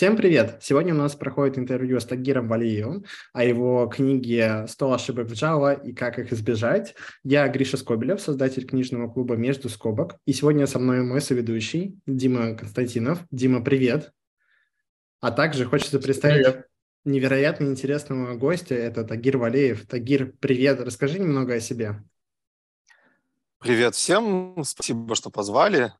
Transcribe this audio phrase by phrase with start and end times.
[0.00, 0.56] Всем привет!
[0.62, 3.04] Сегодня у нас проходит интервью с Тагиром Валиевым
[3.34, 6.94] о его книге «100 ошибок в Java и как их избежать».
[7.22, 10.16] Я Гриша Скобелев, создатель книжного клуба «Между скобок».
[10.24, 13.26] И сегодня со мной мой соведущий Дима Константинов.
[13.30, 14.14] Дима, привет!
[15.20, 16.66] А также хочется представить привет.
[17.04, 18.76] невероятно интересного гостя.
[18.76, 19.86] Это Тагир Валеев.
[19.86, 20.80] Тагир, привет!
[20.80, 22.02] Расскажи немного о себе.
[23.58, 24.64] Привет всем!
[24.64, 25.92] Спасибо, что позвали.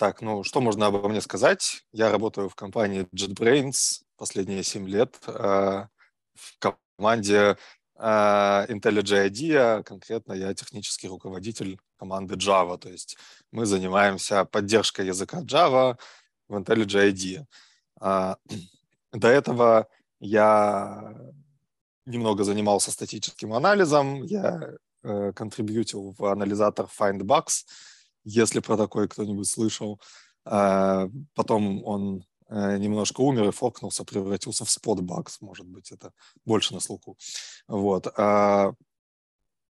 [0.00, 1.84] Так, ну что можно обо мне сказать?
[1.92, 5.88] Я работаю в компании JetBrains последние 7 лет э,
[6.34, 7.58] в команде
[7.98, 9.82] э, IntelliJ IDEA.
[9.82, 12.78] Конкретно я технический руководитель команды Java.
[12.78, 13.18] То есть
[13.52, 15.98] мы занимаемся поддержкой языка Java
[16.48, 17.44] в IntelliJ IDEA.
[18.02, 18.36] Э,
[19.12, 19.86] до этого
[20.18, 21.14] я
[22.06, 24.22] немного занимался статическим анализом.
[24.22, 27.66] Я э, контрибьютил в анализатор FindBugs–
[28.24, 30.00] если про такой кто-нибудь слышал.
[30.44, 36.12] А, потом он э, немножко умер и фокнулся, превратился в Spotbugs, может быть, это
[36.44, 37.16] больше на слуху.
[37.68, 38.06] Вот.
[38.16, 38.72] А,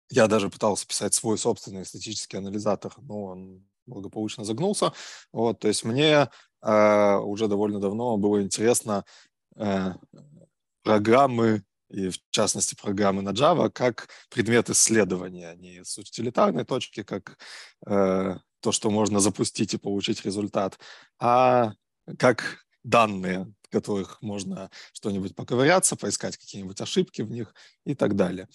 [0.09, 4.93] я даже пытался писать свой собственный статический анализатор, но он благополучно загнулся.
[5.31, 6.29] Вот, то есть мне
[6.61, 9.05] э, уже довольно давно было интересно
[9.55, 9.93] э,
[10.83, 17.03] программы и в частности программы на Java, как предмет исследования, а не с утилитарной точки,
[17.03, 17.38] как
[17.86, 20.80] э, то, что можно запустить и получить результат,
[21.19, 21.73] а
[22.17, 27.53] как данные, в которых можно что-нибудь поковыряться, поискать какие-нибудь ошибки в них
[27.86, 28.47] и так далее.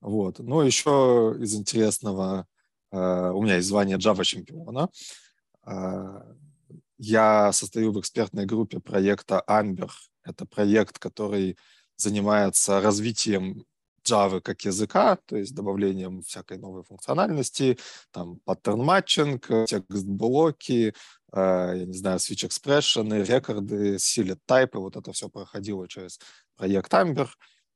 [0.00, 0.38] Вот.
[0.38, 2.46] Но еще из интересного,
[2.90, 4.88] э, у меня есть звание Java чемпиона.
[5.66, 6.34] Э,
[6.98, 9.90] я состою в экспертной группе проекта Amber.
[10.24, 11.58] Это проект, который
[11.96, 13.64] занимается развитием
[14.04, 17.78] Java как языка, то есть добавлением всякой новой функциональности,
[18.10, 20.94] там паттерн матчинг, текст-блоки,
[21.32, 26.20] э, я не знаю, switch expression, рекорды, select type, вот это все проходило через
[26.56, 27.28] проект Amber,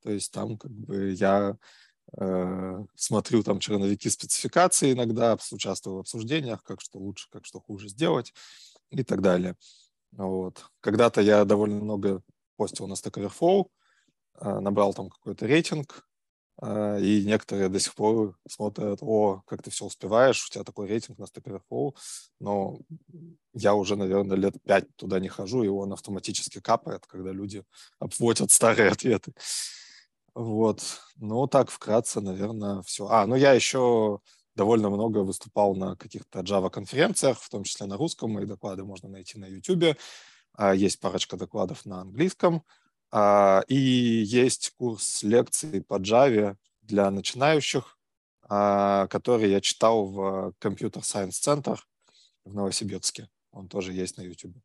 [0.02, 1.56] то есть там как бы я
[2.18, 7.88] э, смотрю там черновики спецификации иногда, участвую в обсуждениях, как что лучше, как что хуже
[7.88, 8.34] сделать
[8.90, 9.56] и так далее.
[10.12, 10.64] Вот.
[10.80, 12.22] Когда-то я довольно много
[12.56, 13.68] постил на Stack Overflow,
[14.40, 16.06] набрал там какой-то рейтинг,
[16.62, 20.88] э, и некоторые до сих пор смотрят, о, как ты все успеваешь, у тебя такой
[20.88, 21.94] рейтинг на Stack Overflow,
[22.40, 22.78] но
[23.54, 27.64] я уже, наверное, лет пять туда не хожу, и он автоматически капает, когда люди
[27.98, 29.32] обводят старые ответы.
[30.34, 31.00] Вот.
[31.16, 33.08] Ну, так вкратце, наверное, все.
[33.08, 34.20] А, ну я еще
[34.54, 38.32] довольно много выступал на каких-то Java-конференциях, в том числе на русском.
[38.32, 39.96] Мои доклады можно найти на YouTube.
[40.54, 42.62] А, есть парочка докладов на английском.
[43.10, 47.98] А, и есть курс лекций по Java для начинающих,
[48.42, 51.78] а, который я читал в Computer Science Center
[52.44, 53.28] в Новосибирске.
[53.50, 54.56] Он тоже есть на YouTube.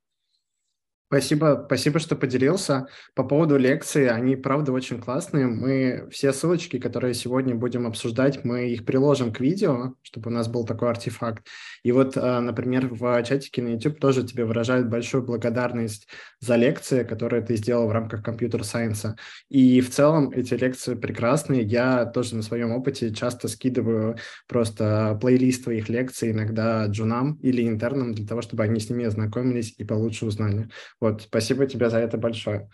[1.14, 2.88] Спасибо, спасибо, что поделился.
[3.14, 5.46] По поводу лекции, они, правда, очень классные.
[5.46, 10.48] Мы все ссылочки, которые сегодня будем обсуждать, мы их приложим к видео, чтобы у нас
[10.48, 11.46] был такой артефакт.
[11.84, 16.08] И вот, э, например, в чатике на YouTube тоже тебе выражают большую благодарность
[16.40, 19.16] за лекции, которые ты сделал в рамках компьютер-сайенса.
[19.50, 21.62] И в целом эти лекции прекрасные.
[21.62, 28.16] Я тоже на своем опыте часто скидываю просто плейлист твоих лекций иногда джунам или интернам
[28.16, 30.70] для того, чтобы они с ними ознакомились и получше узнали.
[31.04, 32.70] Вот, спасибо тебе за это большое.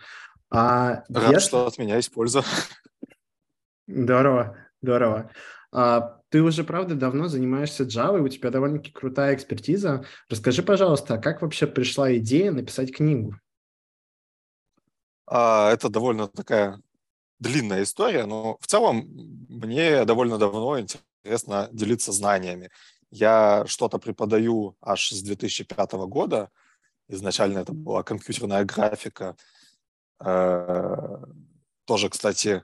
[0.51, 1.47] А Рад, если...
[1.47, 2.43] что от меня есть польза.
[3.87, 5.31] Здорово, здорово.
[5.71, 10.05] А, ты уже, правда, давно занимаешься Java, у тебя довольно-таки крутая экспертиза.
[10.29, 13.33] Расскажи, пожалуйста, как вообще пришла идея написать книгу?
[15.25, 16.79] А, это довольно такая
[17.39, 19.07] длинная история, но в целом
[19.49, 22.69] мне довольно давно интересно делиться знаниями.
[23.09, 26.51] Я что-то преподаю аж с 2005 года,
[27.09, 29.35] Изначально это была компьютерная графика.
[30.19, 31.17] Э,
[31.85, 32.63] тоже, кстати,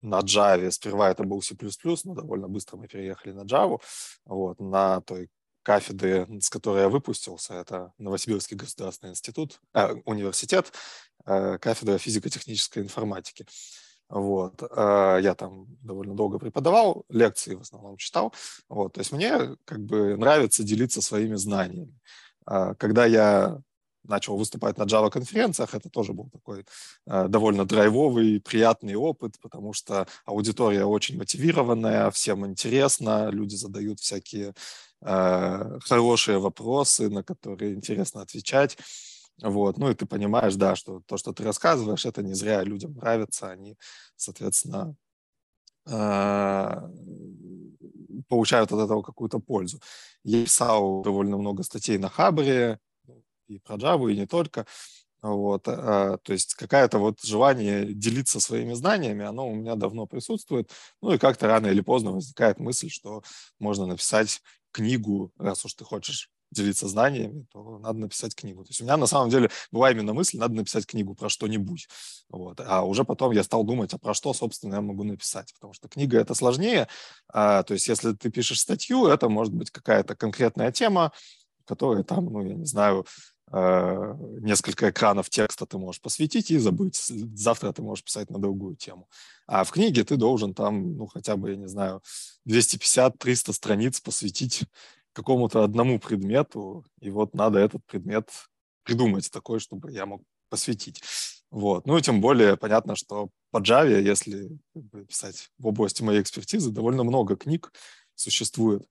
[0.00, 0.70] на Java.
[0.70, 1.56] Сперва это был C++,
[2.04, 3.80] но довольно быстро мы переехали на Java.
[4.24, 5.28] Вот, на той
[5.62, 10.72] кафедре, с которой я выпустился, это Новосибирский государственный институт, э, университет,
[11.26, 13.46] э, кафедра физико-технической информатики.
[14.08, 14.62] Вот.
[14.62, 18.32] Э, я там довольно долго преподавал, лекции в основном читал.
[18.68, 18.94] Вот.
[18.94, 21.98] То есть мне как бы нравится делиться своими знаниями.
[22.46, 23.60] А, когда я
[24.04, 26.64] начал выступать на Java-конференциях, это тоже был такой
[27.06, 34.54] э, довольно драйвовый, приятный опыт, потому что аудитория очень мотивированная, всем интересно, люди задают всякие
[35.02, 38.78] э, хорошие вопросы, на которые интересно отвечать.
[39.42, 39.78] Вот.
[39.78, 43.50] Ну и ты понимаешь, да, что то, что ты рассказываешь, это не зря людям нравится,
[43.50, 43.76] они,
[44.16, 44.96] соответственно,
[48.30, 49.78] получают от этого какую-то пользу.
[50.24, 52.78] Я писал довольно много статей на Хабре,
[53.48, 54.66] и про Java, и не только.
[55.22, 60.70] Вот, а, то есть какое-то вот желание делиться своими знаниями, оно у меня давно присутствует.
[61.02, 63.22] Ну и как-то рано или поздно возникает мысль, что
[63.58, 64.40] можно написать
[64.72, 68.64] книгу, раз уж ты хочешь делиться знаниями, то надо написать книгу.
[68.64, 71.88] То есть у меня на самом деле была именно мысль, надо написать книгу про что-нибудь.
[72.28, 72.60] Вот.
[72.60, 75.52] А уже потом я стал думать, а про что, собственно, я могу написать.
[75.54, 76.88] Потому что книга это сложнее.
[77.28, 81.12] А, то есть если ты пишешь статью, это может быть какая-то конкретная тема,
[81.64, 83.06] которая там, ну, я не знаю,
[83.52, 86.96] Э, несколько экранов текста ты можешь посвятить и забыть.
[87.34, 89.08] Завтра ты можешь писать на другую тему.
[89.46, 92.00] А в книге ты должен там, ну, хотя бы, я не знаю,
[92.46, 94.62] 250-300 страниц посвятить
[95.20, 98.30] какому-то одному предмету, и вот надо этот предмет
[98.82, 101.02] придумать такой, чтобы я мог посвятить.
[101.50, 101.86] Вот.
[101.86, 104.48] Ну и тем более понятно, что по Java, если
[105.08, 107.72] писать в области моей экспертизы, довольно много книг
[108.14, 108.88] существует.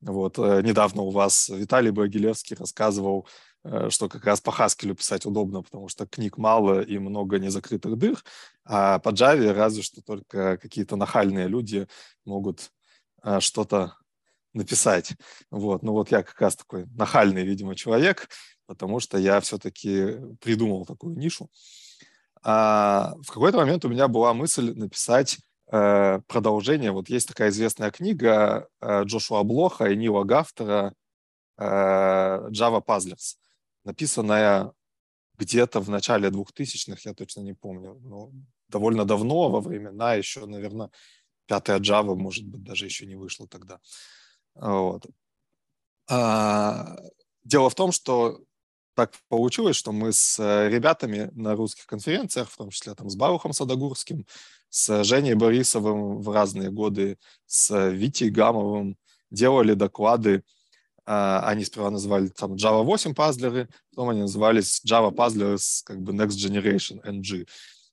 [0.00, 0.38] Вот.
[0.38, 3.26] Э, недавно у вас Виталий Багилевский рассказывал
[3.64, 7.96] Э, что как раз по Haskell писать удобно, потому что книг мало и много незакрытых
[7.96, 8.22] дыр,
[8.64, 11.86] а по Java разве что только какие-то нахальные люди
[12.24, 12.72] могут
[13.22, 13.96] э, что-то
[14.54, 15.14] написать.
[15.50, 15.82] Вот.
[15.82, 18.28] Ну вот я как раз такой нахальный, видимо, человек,
[18.66, 21.50] потому что я все-таки придумал такую нишу.
[22.42, 25.38] А в какой-то момент у меня была мысль написать
[25.70, 26.90] э, продолжение.
[26.90, 30.94] Вот есть такая известная книга э, Джошуа Блоха и Нила Гафтера
[31.58, 33.36] э, Java Puzzlers
[33.84, 34.72] написанная
[35.38, 38.30] где-то в начале 2000-х, я точно не помню, но
[38.68, 40.90] довольно давно, во времена еще, наверное,
[41.46, 43.80] пятая Java, может быть, даже еще не вышла тогда.
[44.54, 45.06] Вот.
[46.08, 46.96] А,
[47.44, 48.40] дело в том, что
[48.94, 50.38] так получилось, что мы с
[50.68, 54.26] ребятами на русских конференциях, в том числе там с Барухом Садогурским,
[54.68, 58.96] с Женей Борисовым в разные годы, с Витей Гамовым
[59.30, 60.44] делали доклады
[61.04, 66.00] а, они сперва называли там Java 8 пазлеры, потом они назывались Java пазлеры с как
[66.00, 67.48] бы Next Generation NG.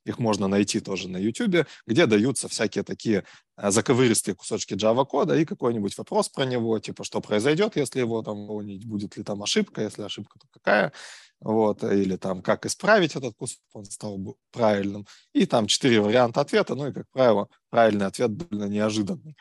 [0.06, 3.26] Их можно найти тоже на YouTube, где даются всякие такие
[3.62, 8.48] заковыристые кусочки Java кода и какой-нибудь вопрос про него, типа, что произойдет, если его там
[8.60, 10.92] выполнить, будет ли там ошибка, если ошибка, то какая,
[11.40, 15.06] вот, или там, как исправить этот кусок, он стал бы правильным.
[15.34, 19.36] И там четыре варианта ответа, ну и, как правило, правильный ответ довольно неожиданный.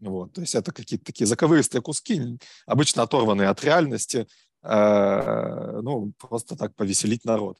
[0.00, 4.26] Вот, то есть это какие-то такие заковыристые куски, обычно оторванные от реальности,
[4.62, 7.58] э, ну, просто так повеселить народ.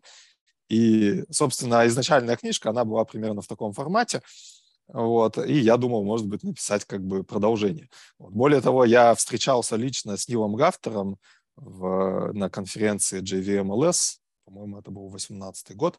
[0.68, 4.22] И, собственно, изначальная книжка, она была примерно в таком формате,
[4.88, 7.88] вот, и я думал, может быть, написать как бы продолжение.
[8.18, 8.32] Вот.
[8.32, 11.18] Более того, я встречался лично с Нилом Гафтером
[11.56, 15.98] в, на конференции JVMLS, по-моему, это был 18 год,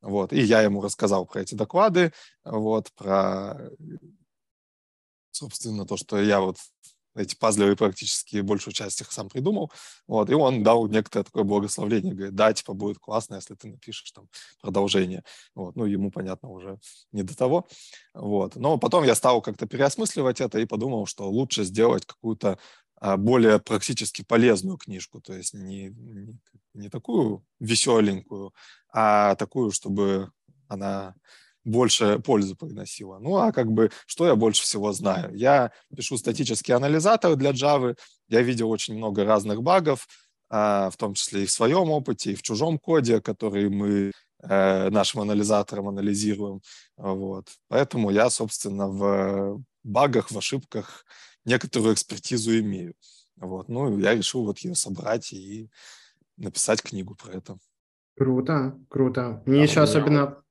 [0.00, 2.12] вот, и я ему рассказал про эти доклады,
[2.44, 3.70] вот, про
[5.30, 6.56] собственно, то, что я вот
[7.14, 9.72] эти пазлевые практически большую часть их сам придумал,
[10.06, 14.10] вот, и он дал некоторое такое благословление, говорит, да, типа, будет классно, если ты напишешь
[14.12, 14.28] там
[14.60, 15.24] продолжение,
[15.54, 16.78] вот, ну, ему, понятно, уже
[17.12, 17.66] не до того,
[18.14, 22.58] вот, но потом я стал как-то переосмысливать это и подумал, что лучше сделать какую-то
[22.96, 26.38] а, более практически полезную книжку, то есть не, не,
[26.74, 28.52] не такую веселенькую,
[28.92, 30.30] а такую, чтобы
[30.68, 31.14] она
[31.64, 33.18] больше пользы приносила.
[33.18, 35.34] Ну, а как бы, что я больше всего знаю?
[35.34, 37.96] Я пишу статический анализатор для Java,
[38.28, 40.06] я видел очень много разных багов,
[40.48, 44.12] а, в том числе и в своем опыте, и в чужом коде, который мы
[44.42, 46.60] э, нашим анализатором анализируем.
[46.96, 47.48] Вот.
[47.68, 51.04] Поэтому я, собственно, в багах, в ошибках
[51.44, 52.94] некоторую экспертизу имею.
[53.36, 53.68] Вот.
[53.68, 55.70] Ну, я решил вот ее собрать и
[56.36, 57.58] написать книгу про это.
[58.16, 59.42] Круто, круто.
[59.46, 60.42] Мне да, еще особенно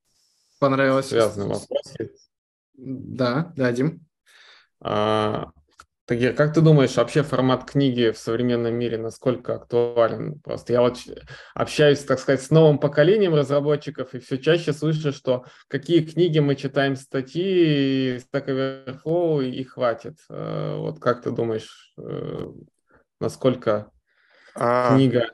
[0.59, 1.07] понравилось.
[1.07, 1.93] Связанный вопрос.
[2.73, 4.05] Да, да, Дим.
[4.81, 5.51] А,
[6.09, 10.39] Тагир, как ты думаешь, вообще формат книги в современном мире насколько актуален?
[10.39, 10.97] Просто я вот
[11.53, 16.55] общаюсь, так сказать, с новым поколением разработчиков и все чаще слышу, что какие книги мы
[16.55, 20.17] читаем статьи, Stack Overflow и хватит.
[20.29, 22.47] А, вот как ты думаешь, э,
[23.19, 23.91] насколько
[24.55, 25.27] а, книга...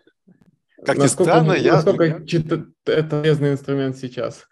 [0.83, 1.75] Как ни странно, я...
[1.75, 2.65] Насколько это
[3.09, 4.45] полезный инструмент сейчас?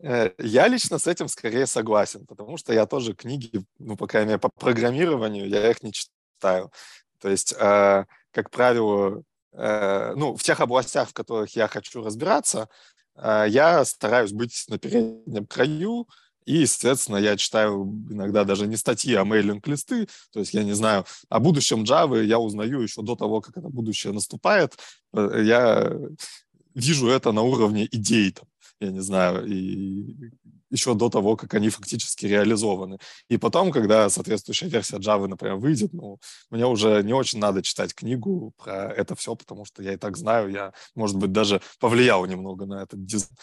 [0.00, 4.28] Э, я лично с этим скорее согласен, потому что я тоже книги, ну, по крайней
[4.28, 6.70] мере, по программированию, я их не читаю.
[7.20, 9.22] То есть, э, как правило,
[9.52, 12.68] э, ну, в тех областях, в которых я хочу разбираться,
[13.16, 16.08] э, я стараюсь быть на переднем краю,
[16.44, 20.08] и, естественно, я читаю иногда даже не статьи, а мейлинг-листы.
[20.30, 23.68] То есть я не знаю, о будущем Java я узнаю еще до того, как это
[23.68, 24.76] будущее наступает.
[25.14, 25.90] Э, я
[26.74, 28.32] вижу это на уровне идей.
[28.32, 28.46] Там
[28.80, 30.32] я не знаю, и
[30.70, 32.98] еще до того, как они фактически реализованы.
[33.28, 36.18] И потом, когда соответствующая версия Java, например, выйдет, ну,
[36.50, 40.16] мне уже не очень надо читать книгу про это все, потому что я и так
[40.16, 43.36] знаю, я, может быть, даже повлиял немного на этот дизайн.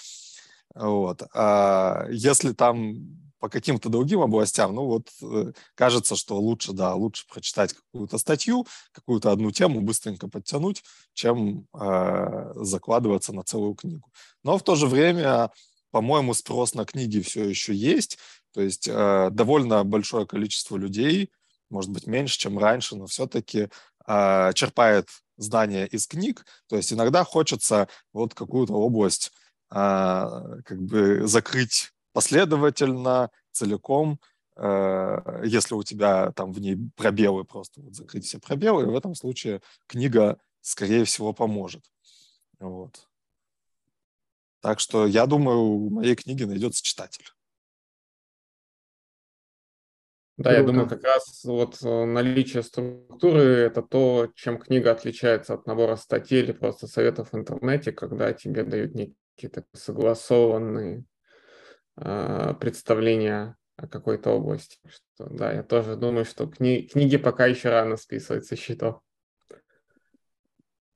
[0.75, 1.23] Вот.
[1.33, 7.25] А если там по каким-то другим областям, ну вот э, кажется, что лучше, да, лучше
[7.27, 10.83] прочитать какую-то статью, какую-то одну тему, быстренько подтянуть,
[11.13, 14.07] чем э, закладываться на целую книгу.
[14.43, 15.49] Но в то же время,
[15.89, 18.19] по-моему, спрос на книги все еще есть,
[18.53, 21.31] то есть э, довольно большое количество людей,
[21.71, 23.69] может быть, меньше, чем раньше, но все-таки
[24.05, 29.31] э, черпает знания из книг, то есть иногда хочется вот какую-то область
[29.71, 34.19] э, как бы закрыть последовательно, целиком,
[34.55, 39.15] э, если у тебя там в ней пробелы, просто вот закрыть все пробелы, в этом
[39.15, 41.83] случае книга, скорее всего, поможет.
[42.59, 43.07] Вот.
[44.61, 47.25] Так что я думаю, у моей книги найдется читатель.
[50.37, 55.67] Да, я думаю, как раз вот э, наличие структуры– это то, чем книга отличается от
[55.67, 61.03] набора статей или просто советов в интернете, когда тебе дают некие согласованные
[62.01, 64.77] э, представления о какой-то области.
[64.87, 69.01] Что, да, я тоже думаю, что кни- книги пока еще рано списывать счетов.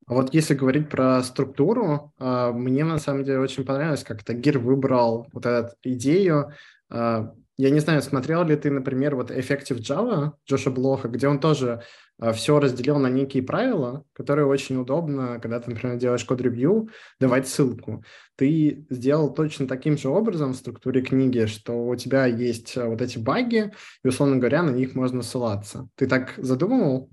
[0.07, 4.59] А вот если говорить про структуру, а, мне на самом деле очень понравилось, как Тагир
[4.59, 6.51] выбрал вот эту идею
[6.89, 11.39] а, я не знаю, смотрел ли ты, например, вот Effective Java Джоша Блоха, где он
[11.39, 11.83] тоже
[12.19, 17.47] э, все разделил на некие правила, которые очень удобно, когда ты, например, делаешь код-ревью, давать
[17.47, 18.03] ссылку.
[18.35, 23.01] Ты сделал точно таким же образом в структуре книги, что у тебя есть э, вот
[23.01, 23.71] эти баги,
[24.03, 25.87] и, условно говоря, на них можно ссылаться.
[25.95, 27.09] Ты так задумывал?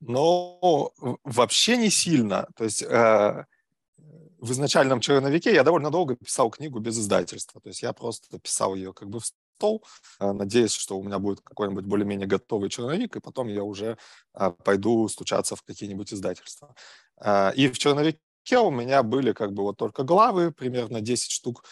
[0.00, 0.92] Ну,
[1.24, 2.46] вообще не сильно.
[2.56, 3.44] То есть э,
[4.38, 7.60] в изначальном черновике я довольно долго писал книгу без издательства.
[7.60, 9.26] То есть я просто писал ее как бы в
[9.56, 9.84] стол,
[10.20, 13.96] э, надеясь, что у меня будет какой-нибудь более-менее готовый черновик, и потом я уже
[14.34, 16.74] э, пойду стучаться в какие-нибудь издательства.
[17.20, 18.18] Э, и в черновике
[18.58, 21.64] у меня были как бы вот только главы, примерно 10 штук,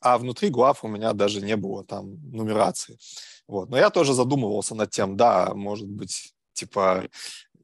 [0.00, 2.98] а внутри глав у меня даже не было там нумерации.
[3.46, 3.70] Вот.
[3.70, 7.08] Но я тоже задумывался над тем, да, может быть, типа,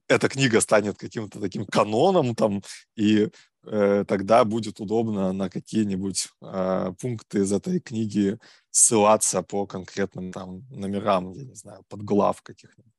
[0.07, 2.63] эта книга станет каким-то таким каноном там,
[2.95, 3.31] и
[3.65, 8.39] тогда будет удобно на какие-нибудь э, пункты из этой книги
[8.71, 12.93] ссылаться по конкретным там номерам, я не знаю, подглав каких-нибудь.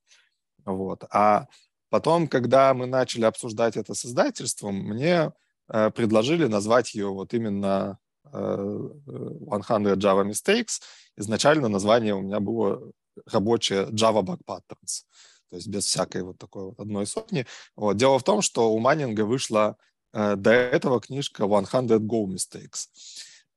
[0.64, 1.04] Вот.
[1.12, 1.48] А
[1.90, 5.34] потом, когда мы начали обсуждать это с издательством, мне
[5.68, 8.00] э, предложили назвать ее вот именно
[8.32, 9.60] э, 100
[9.96, 10.80] Java Mistakes.
[11.18, 12.82] Изначально название у меня было
[13.26, 15.04] рабочее Java Bug Patterns,
[15.50, 17.46] то есть без всякой вот такой вот одной сотни.
[17.76, 17.98] Вот.
[17.98, 21.66] Дело в том, что у Маннинга вышла Э, до этого книжка 100
[21.98, 22.88] Go Mistakes.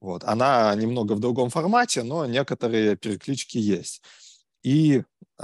[0.00, 0.25] Вот.
[0.25, 4.02] Она немного в другом формате, но некоторые переклички есть.
[4.62, 5.02] И
[5.38, 5.42] э,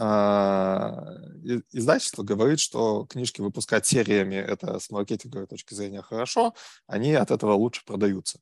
[1.73, 6.55] издательство говорит, что книжки выпускать сериями это с маркетинговой точки зрения хорошо,
[6.87, 8.41] они от этого лучше продаются.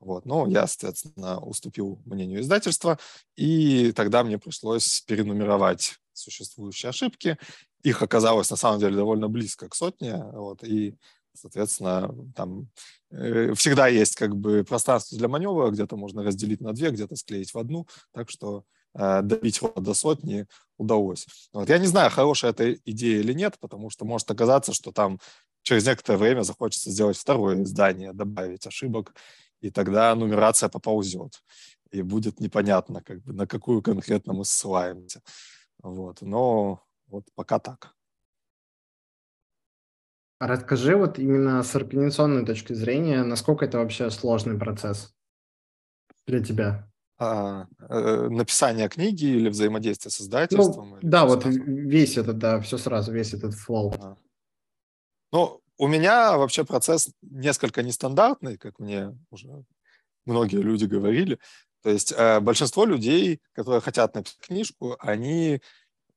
[0.00, 0.26] Вот.
[0.26, 2.98] Но я, соответственно, уступил мнению издательства,
[3.36, 7.38] и тогда мне пришлось перенумеровать существующие ошибки.
[7.82, 10.96] Их оказалось на самом деле довольно близко к сотне, вот, и
[11.40, 12.68] Соответственно, там
[13.10, 17.54] э, всегда есть как бы пространство для маневра, где-то можно разделить на две, где-то склеить
[17.54, 18.64] в одну, так что
[18.94, 21.26] э, добить его до сотни удалось.
[21.52, 21.68] Вот.
[21.68, 25.18] Я не знаю, хорошая эта идея или нет, потому что может оказаться, что там
[25.62, 29.14] через некоторое время захочется сделать второе издание, добавить ошибок,
[29.60, 31.42] и тогда нумерация поползет,
[31.90, 35.22] и будет непонятно, как бы, на какую конкретно мы ссылаемся.
[35.82, 36.22] Вот.
[36.22, 37.97] Но вот пока так.
[40.40, 45.12] Расскажи вот именно с организационной точки зрения, насколько это вообще сложный процесс
[46.26, 46.88] для тебя?
[47.18, 50.90] А, э, написание книги или взаимодействие с издательством?
[50.90, 51.60] Ну, да, вот сразу?
[51.64, 53.92] весь этот, да, все сразу, весь этот флоу.
[53.98, 54.16] А.
[55.32, 59.64] Ну, у меня вообще процесс несколько нестандартный, как мне уже
[60.26, 61.40] многие люди говорили.
[61.82, 65.60] То есть э, большинство людей, которые хотят написать книжку, они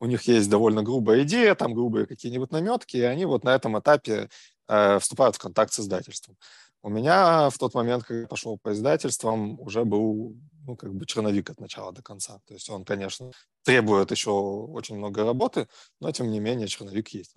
[0.01, 3.79] у них есть довольно грубая идея, там грубые какие-нибудь наметки, и они вот на этом
[3.79, 4.29] этапе
[4.67, 6.37] э, вступают в контакт с издательством.
[6.81, 11.05] У меня в тот момент, когда я пошел по издательствам, уже был ну, как бы
[11.05, 12.39] черновик от начала до конца.
[12.47, 13.31] То есть он, конечно,
[13.63, 15.67] требует еще очень много работы,
[15.99, 17.35] но тем не менее черновик есть.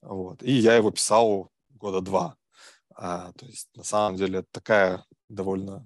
[0.00, 0.44] Вот.
[0.44, 2.36] И я его писал года два.
[2.94, 5.84] А, то есть на самом деле такая довольно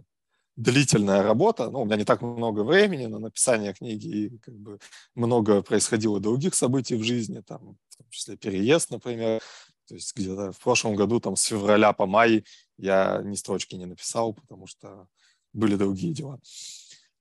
[0.60, 1.70] длительная работа.
[1.70, 4.78] Ну, у меня не так много времени на написание книги, и как бы
[5.14, 9.40] много происходило других событий в жизни, там, в том числе переезд, например.
[9.88, 12.44] То есть где-то в прошлом году, там, с февраля по май
[12.76, 15.08] я ни строчки не написал, потому что
[15.52, 16.38] были другие дела.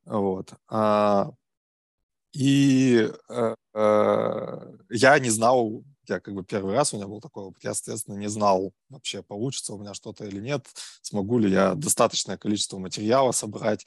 [0.06, 0.54] Вот.
[0.68, 1.32] А,
[2.34, 7.46] и э, э, я не знал, я как бы первый раз у меня был такой
[7.46, 10.68] опыт, я, соответственно, не знал вообще, получится у меня что-то или нет,
[11.02, 13.86] смогу ли я достаточное количество материала собрать,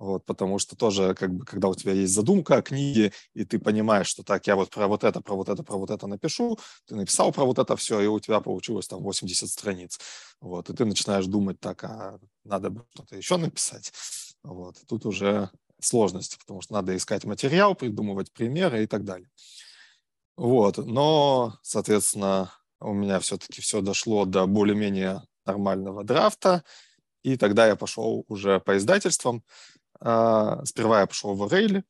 [0.00, 3.58] вот, потому что тоже, как бы, когда у тебя есть задумка о книге, и ты
[3.58, 6.58] понимаешь, что так, я вот про вот это, про вот это, про вот это напишу,
[6.86, 9.98] ты написал про вот это все, и у тебя получилось там 80 страниц.
[10.40, 13.92] Вот, и ты начинаешь думать так, а надо бы что-то еще написать.
[14.42, 15.50] Вот, тут уже
[15.80, 19.28] сложности, потому что надо искать материал, придумывать примеры и так далее.
[20.40, 26.64] Вот, но, соответственно, у меня все-таки все дошло до более-менее нормального драфта,
[27.22, 29.44] и тогда я пошел уже по издательствам.
[30.00, 31.84] А, сперва я пошел в Рейли,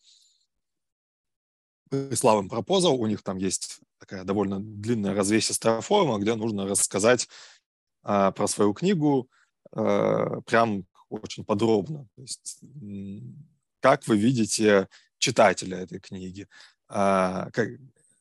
[1.91, 7.29] прислал им пропозал, у них там есть такая довольно длинная развесистая форма, где нужно рассказать
[8.03, 9.31] а, про свою книгу
[9.71, 12.09] а, прям очень подробно.
[12.17, 12.59] То есть
[13.79, 14.89] как вы видите
[15.19, 16.49] читателя этой книги,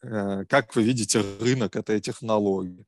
[0.01, 2.85] как вы видите рынок этой технологии.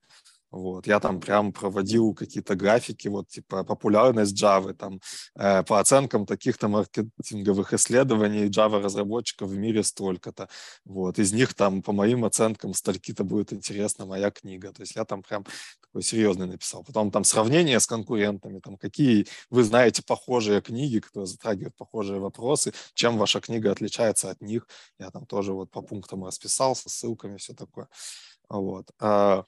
[0.52, 5.00] Вот, я там прям проводил какие-то графики, вот типа популярность Java, там
[5.36, 10.50] э, по оценкам таких-то маркетинговых исследований Java разработчиков в мире столько-то.
[10.84, 14.74] Вот, из них там по моим оценкам стольки-то будет интересна моя книга.
[14.74, 15.46] То есть я там прям
[15.92, 16.84] такой серьезный написал.
[16.84, 22.74] Потом там сравнение с конкурентами, там какие вы знаете похожие книги, которые затрагивают похожие вопросы,
[22.94, 24.68] чем ваша книга отличается от них.
[25.00, 27.90] Я там тоже вот по пунктам расписал со ссылками, все такое.
[28.48, 28.88] Вот.
[29.00, 29.44] А,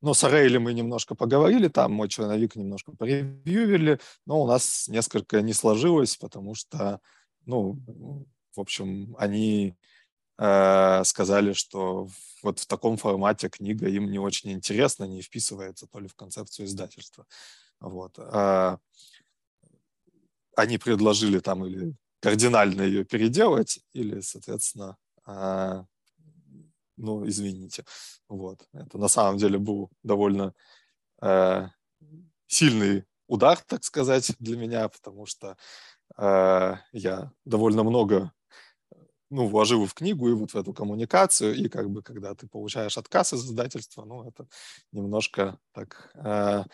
[0.00, 5.42] но с Арейли мы немножко поговорили, там мой черновик немножко поревьювили, но у нас несколько
[5.42, 7.00] не сложилось, потому что,
[7.46, 7.80] ну,
[8.54, 9.74] в общем, они
[10.40, 12.08] э, сказали, что
[12.42, 16.66] вот в таком формате книга им не очень интересна, не вписывается то ли в концепцию
[16.66, 17.26] издательства.
[17.80, 18.18] Вот.
[18.18, 18.78] А
[20.56, 25.84] они предложили там или кардинально ее переделать, или, соответственно, а,
[26.96, 27.84] ну, извините.
[28.28, 28.66] Вот.
[28.72, 30.54] Это на самом деле был довольно
[31.22, 31.68] э,
[32.46, 35.56] сильный удар, так сказать, для меня, потому что
[36.18, 38.32] э, я довольно много
[39.30, 42.98] ну, вложил в книгу и вот в эту коммуникацию, и как бы когда ты получаешь
[42.98, 44.46] отказ из издательства, ну, это
[44.92, 46.64] немножко так э,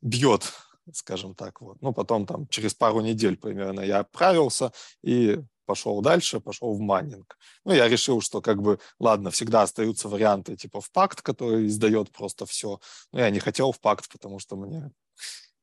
[0.00, 0.52] бьет,
[0.92, 1.60] скажем так.
[1.60, 1.80] Вот.
[1.82, 7.38] Ну, потом там через пару недель примерно я оправился, и пошел дальше, пошел в майнинг.
[7.64, 12.10] Ну, я решил, что как бы, ладно, всегда остаются варианты типа в пакт, который издает
[12.10, 12.80] просто все.
[13.12, 14.90] Но я не хотел в пакт, потому что мне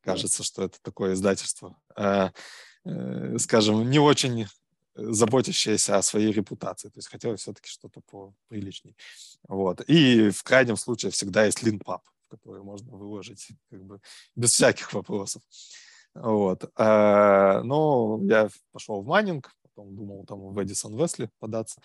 [0.01, 2.29] кажется, что это такое издательство, э,
[2.85, 4.47] э, скажем, не очень
[5.01, 6.89] заботящееся о своей репутации.
[6.89, 8.95] То есть хотелось все-таки что-то поприличней.
[9.47, 9.81] Вот.
[9.87, 14.01] И в крайнем случае всегда есть Leanpub, который можно выложить как бы
[14.35, 15.41] без всяких вопросов.
[16.13, 16.63] Вот.
[16.77, 21.81] Э, но я пошел в Manning, потом думал там в Addison-Wesley податься.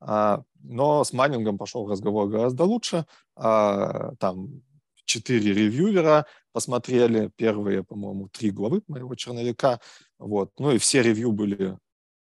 [0.00, 3.06] А, но с Manning'ом пошел разговор гораздо лучше.
[3.36, 4.62] А, там
[5.04, 9.80] четыре ревьювера посмотрели первые, по-моему, три главы моего черновика.
[10.18, 10.52] Вот.
[10.58, 11.78] Ну и все ревью были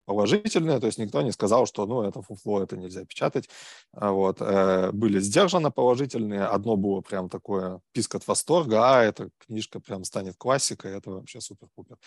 [0.08, 3.50] положительные, то есть никто не сказал, что ну, это фуфло, это нельзя печатать.
[3.92, 4.38] А вот.
[4.40, 6.44] Э, были сдержанно положительные.
[6.44, 11.42] Одно было прям такое писк от восторга, а эта книжка прям станет классикой, это вообще
[11.42, 11.98] супер-пупер.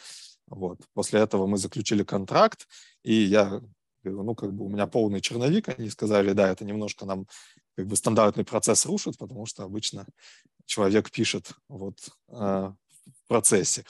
[0.48, 0.80] Вот.
[0.96, 2.68] После этого мы заключили контракт,
[3.04, 3.62] и я
[4.04, 7.28] говорю, ну, как бы у меня полный черновик, они сказали, да, это немножко нам
[7.78, 10.08] как бы стандартный процесс рушит, потому что обычно
[10.66, 13.86] человек пишет вот э, в процессе.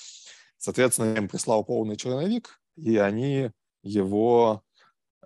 [0.57, 3.51] Соответственно, я им прислал полный черновик, и они
[3.83, 4.63] его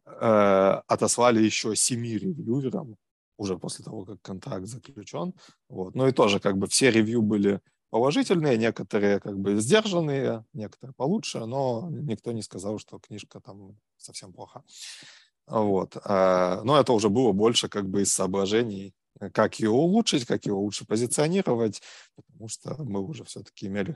[0.06, 2.98] э, отослали еще семи ревьюверам
[3.38, 5.34] уже после того, как контракт заключен.
[5.70, 5.96] Вот.
[5.96, 11.46] Ну и тоже как бы все ревью были положительные, некоторые как бы сдержанные, некоторые получше,
[11.46, 14.64] но никто не сказал, что книжка там совсем плоха.
[15.48, 15.96] Вот.
[15.98, 18.94] Э, но это уже было больше как бы из соображений,
[19.34, 21.82] как ее улучшить, как его лучше позиционировать,
[22.16, 23.96] потому что мы уже все-таки имели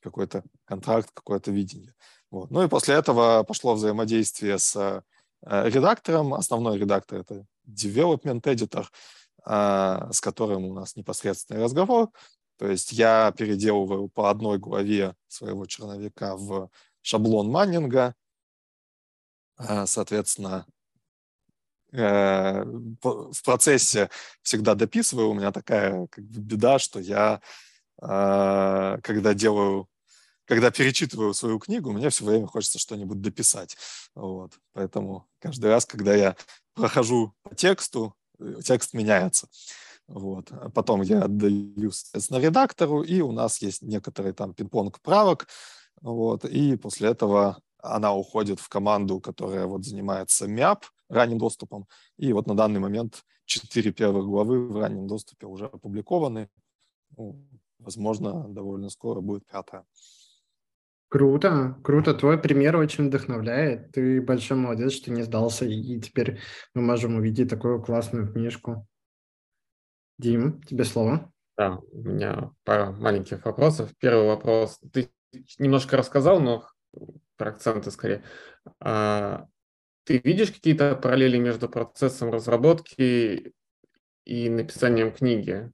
[0.00, 1.94] какой-то контракт, какое-то видение.
[2.32, 2.50] Вот.
[2.50, 5.02] Ну и после этого пошло взаимодействие с э,
[5.68, 6.32] редактором.
[6.32, 8.86] Основной редактор– это development editor,
[9.44, 12.08] э, с которым у нас непосредственный разговор.
[12.56, 16.70] То есть я переделываю по одной главе своего черновика в
[17.02, 18.14] шаблон майнинга.
[19.58, 20.66] Э, соответственно,
[21.90, 24.08] в процессе
[24.40, 25.28] всегда дописываю.
[25.28, 27.42] У меня такая как бы, беда, что я,
[27.98, 29.90] когда делаю
[30.52, 33.74] когда перечитываю свою книгу, мне все время хочется что-нибудь дописать.
[34.14, 34.52] Вот.
[34.74, 36.36] Поэтому каждый раз, когда я
[36.74, 39.48] прохожу по тексту, э, текст меняется.
[40.06, 40.48] Вот.
[40.50, 45.48] А потом я отдаю, соответственно, редактору, и у нас есть некоторый там пинг-понг правок.
[46.02, 51.86] вот, и после этого она уходит в команду, которая вот занимается МЯП, ранним доступом,
[52.18, 56.50] и вот на данный момент четыре первых главы в раннем доступе уже опубликованы,
[57.78, 59.86] возможно, довольно скоро будет пятая.
[61.12, 62.14] Круто, круто.
[62.14, 63.92] Твой пример очень вдохновляет.
[63.92, 66.40] Ты большой молодец, что не сдался, и теперь
[66.72, 68.86] мы можем увидеть такую классную книжку.
[70.16, 71.30] Дим, тебе слово.
[71.58, 73.90] Да, у меня пара маленьких вопросов.
[73.98, 74.80] Первый вопрос.
[74.90, 75.10] Ты
[75.58, 76.66] немножко рассказал, но
[77.36, 78.24] про акценты скорее.
[78.80, 79.48] А,
[80.04, 83.52] ты видишь какие-то параллели между процессом разработки
[84.24, 85.70] и написанием книги?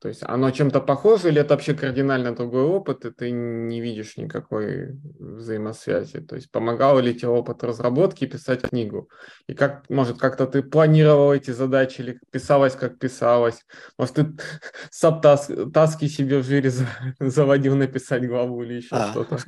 [0.00, 4.16] То есть оно чем-то похоже или это вообще кардинально другой опыт, и ты не видишь
[4.16, 6.20] никакой взаимосвязи?
[6.20, 9.10] То есть помогал ли тебе опыт разработки писать книгу?
[9.48, 13.64] И как, может, как-то ты планировал эти задачи или писалось, как писалось?
[13.98, 14.36] Может, ты
[14.90, 16.70] саб таски себе в жире
[17.18, 19.10] заводил написать главу или еще а.
[19.10, 19.38] что-то?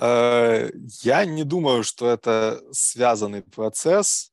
[0.00, 0.70] Э,
[1.02, 4.32] я не думаю, что это связанный процесс,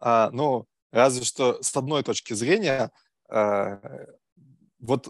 [0.00, 2.90] а, ну, разве что с одной точки зрения
[3.30, 3.76] э,
[4.84, 5.08] вот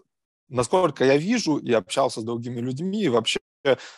[0.49, 3.41] насколько я вижу и общался с другими людьми, и вообще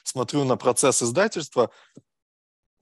[0.03, 1.71] смотрю на процесс издательства,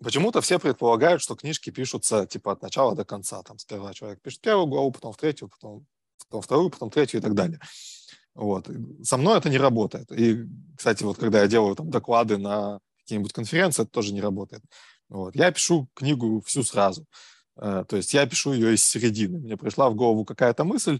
[0.02, 3.42] почему-то все предполагают, что книжки пишутся типа от начала до конца.
[3.42, 5.87] Там сперва человек пишет первую главу, потом в третью, потом,
[6.28, 7.61] потом вторую, потом третью и так далее.
[8.35, 8.68] Вот.
[9.02, 10.11] Со мной это не работает.
[10.12, 10.44] И,
[10.76, 14.62] кстати, вот когда я делаю там доклады на какие-нибудь конференции, это тоже не работает.
[15.09, 15.37] Вот.
[15.37, 17.07] Я пишу книгу всю сразу.
[17.57, 19.38] Э, то есть я пишу ее из середины.
[19.38, 20.98] Мне пришла в голову какая-то мысль,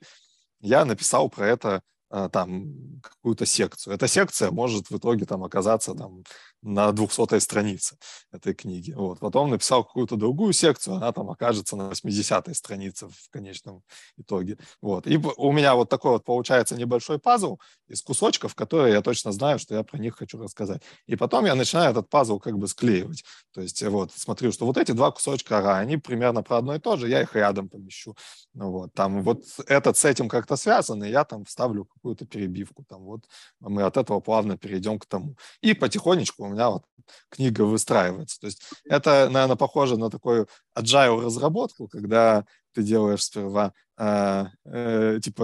[0.65, 3.95] я написал про это а, там какую-то секцию.
[3.95, 6.25] Эта секция может в итоге там оказаться там
[6.65, 7.97] на 200 странице
[8.33, 8.93] этой книги.
[8.93, 9.21] Вот.
[9.21, 13.83] Потом написал какую-то другую секцию, она там окажется на 80 странице в конечном
[14.17, 14.59] итоге.
[14.81, 15.07] Вот.
[15.07, 19.59] И у меня вот такой вот получается небольшой пазл из кусочков, которые я точно знаю,
[19.59, 20.83] что я про них хочу рассказать.
[21.07, 23.25] И потом я начинаю этот пазл как бы склеивать.
[23.53, 26.97] То есть вот смотрю, что вот эти два кусочка, они примерно про одно и то
[26.97, 28.17] же, я их рядом помещу.
[28.55, 28.95] Ну, вот.
[28.95, 32.85] Там вот этот с этим как-то связан, и я там вставлю какую-то перебивку.
[32.89, 33.25] Там вот
[33.61, 35.37] мы от этого плавно перейдем к тому.
[35.61, 36.85] И потихонечку меня вот
[37.29, 38.41] книга выстраивается.
[38.41, 45.21] То есть это, наверное, похоже на такую agile разработку, когда ты делаешь сперва э, э,
[45.23, 45.43] типа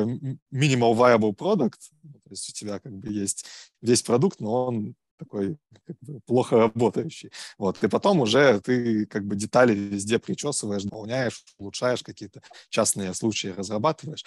[0.52, 3.46] minimal viable product, то есть у тебя как бы есть
[3.82, 7.30] весь продукт, но он такой как бы, плохо работающий.
[7.58, 7.82] Вот.
[7.84, 14.24] И потом уже ты как бы детали везде причесываешь, дополняешь, улучшаешь какие-то частные случаи, разрабатываешь.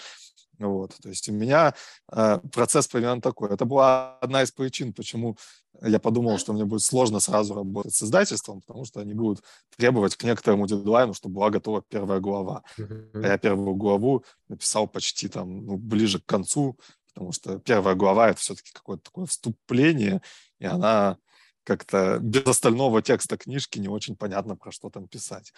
[0.60, 0.96] Вот.
[1.02, 1.74] То есть у меня
[2.12, 3.50] э, процесс примерно такой.
[3.50, 5.38] Это была одна из причин, почему
[5.82, 9.44] я подумал, что мне будет сложно сразу работать с издательством, потому что они будут
[9.76, 12.64] требовать к некоторому дедлайну, чтобы была готова первая глава.
[12.78, 13.28] Mm-hmm.
[13.28, 18.40] Я первую главу написал почти там ну, ближе к концу, потому что первая глава это
[18.40, 20.22] все-таки какое-то такое вступление,
[20.60, 21.18] и она
[21.64, 25.54] как-то без остального текста книжки не очень понятно, про что там писать.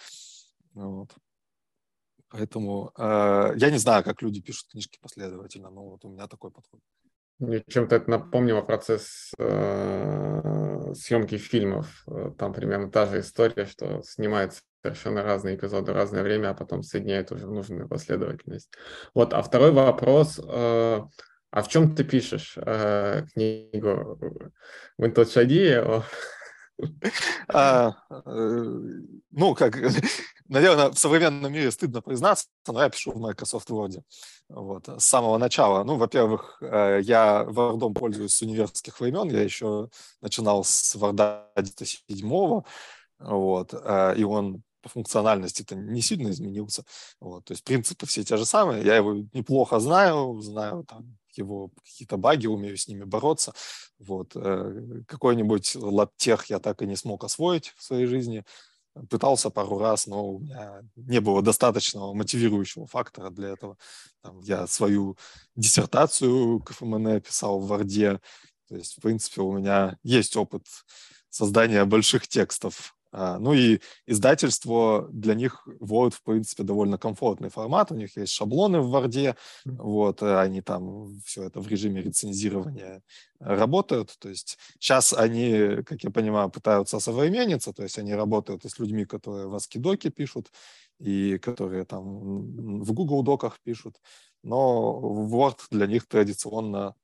[0.74, 1.10] Вот.
[2.28, 6.50] Поэтому э, я не знаю, как люди пишут книжки последовательно, но вот у меня такой
[6.50, 6.80] подход.
[7.38, 12.04] Мне чем-то это напомнило процесс э, съемки фильмов.
[12.08, 16.82] Э, там примерно та же история, что снимается совершенно разные эпизоды разное время, а потом
[16.82, 18.72] соединяет уже в нужную последовательность.
[19.14, 20.40] Вот, а второй вопрос.
[20.42, 21.02] Э,
[21.50, 24.18] а в чем ты пишешь э, книгу?
[24.98, 26.04] В Intel
[27.48, 28.64] а, э,
[29.30, 29.76] ну, как,
[30.48, 34.02] наверное, в современном мире стыдно признаться, но я пишу в Microsoft Word.
[34.48, 35.84] Вот, с самого начала.
[35.84, 39.30] Ну, во-первых, э, я Word пользуюсь с университетских времен.
[39.30, 39.88] Я еще
[40.20, 42.62] начинал с Word 7,
[43.18, 46.84] вот, э, и он по функциональности-то не сильно изменился.
[47.20, 48.84] Вот, то есть принципы все те же самые.
[48.84, 53.52] Я его неплохо знаю, знаю там его какие-то баги, умею с ними бороться.
[53.98, 54.32] Вот.
[54.34, 58.44] Э, какой-нибудь лаптех я так и не смог освоить в своей жизни.
[59.10, 63.76] Пытался пару раз, но у меня не было достаточного мотивирующего фактора для этого.
[64.22, 65.18] Там, я свою
[65.54, 68.20] диссертацию КФМН писал в Варде.
[68.68, 70.66] То есть, в принципе, у меня есть опыт
[71.28, 77.92] создания больших текстов ну и издательство, для них Word, в принципе, довольно комфортный формат.
[77.92, 83.02] У них есть шаблоны в Word, вот, э, они там все это в режиме рецензирования
[83.38, 84.14] работают.
[84.18, 88.78] То есть сейчас они, как я понимаю, пытаются современниться, то есть они работают и с
[88.78, 90.52] людьми, которые в Аскидоке пишут,
[90.98, 93.96] и которые там в Google Доках пишут.
[94.42, 96.94] Но Word для них традиционно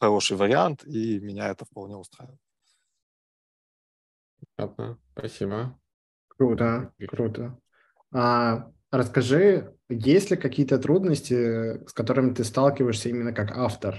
[0.00, 2.47] хороший вариант, и меня это вполне устраивает.
[4.58, 5.78] Понятно, спасибо.
[6.26, 7.56] Круто, круто.
[8.12, 13.96] А, расскажи, есть ли какие-то трудности, с которыми ты сталкиваешься именно как автор?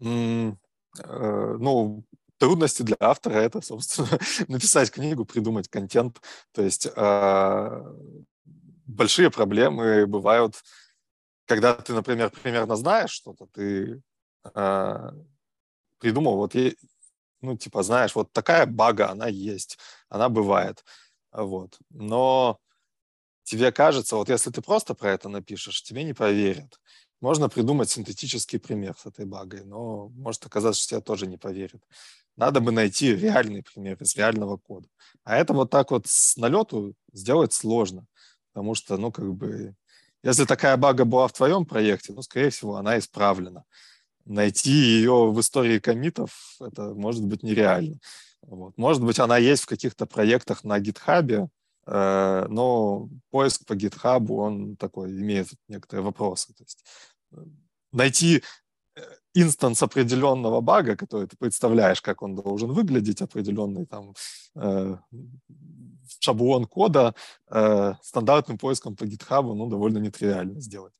[0.00, 0.56] Mm,
[1.04, 2.04] э, ну,
[2.38, 4.08] трудности для автора это, собственно,
[4.48, 6.22] написать книгу, придумать контент.
[6.52, 7.82] То есть э,
[8.86, 10.54] большие проблемы бывают,
[11.44, 14.00] когда ты, например, примерно знаешь что-то, ты
[14.54, 15.10] э,
[15.98, 16.54] придумал, вот,
[17.42, 20.84] ну, типа, знаешь, вот такая бага, она есть, она бывает,
[21.32, 21.78] вот.
[21.90, 22.58] Но
[23.44, 26.80] тебе кажется, вот если ты просто про это напишешь, тебе не поверят.
[27.20, 31.82] Можно придумать синтетический пример с этой багой, но может оказаться, что тебя тоже не поверят.
[32.36, 34.88] Надо бы найти реальный пример из реального кода.
[35.24, 38.06] А это вот так вот с налету сделать сложно,
[38.52, 39.74] потому что, ну, как бы,
[40.22, 43.64] если такая бага была в твоем проекте, ну, скорее всего, она исправлена.
[44.28, 47.98] Найти ее в истории комитов, это может быть нереально.
[48.42, 48.76] Вот.
[48.76, 51.48] Может быть, она есть в каких-то проектах на гитхабе,
[51.88, 56.52] Э, но поиск по GitHub, он такой, имеет некоторые вопросы.
[56.52, 56.84] То есть
[57.32, 57.36] э,
[57.92, 58.42] найти
[58.94, 59.00] э,
[59.32, 64.14] инстанс определенного бага, который ты представляешь, как он должен выглядеть, определенный там
[64.56, 64.96] э,
[66.20, 67.14] шаблон кода,
[67.50, 70.92] э, стандартным поиском по GitHub, ну, довольно нетривиально сделать.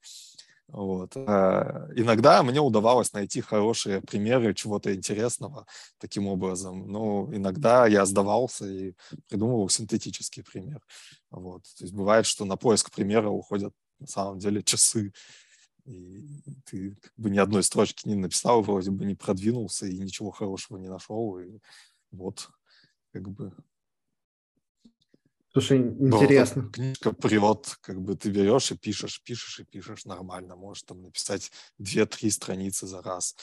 [0.68, 1.16] Вот.
[1.16, 5.66] А иногда мне удавалось найти хорошие примеры чего-то интересного
[5.98, 6.90] таким образом.
[6.90, 8.94] Но иногда я сдавался и
[9.28, 10.80] придумывал синтетический пример.
[11.30, 11.62] Вот.
[11.78, 15.12] То есть бывает, что на поиск примера уходят на самом деле часы.
[15.86, 20.30] И ты как бы ни одной строчки не написал, вроде бы не продвинулся и ничего
[20.30, 21.38] хорошего не нашел.
[21.38, 21.60] И
[22.10, 22.50] вот
[23.12, 23.54] как бы
[25.58, 26.62] Слушай, интересно.
[26.62, 30.54] Вот, книжка прет, как бы ты берешь и пишешь, пишешь и пишешь нормально.
[30.54, 33.34] Можешь там написать две-три страницы за раз.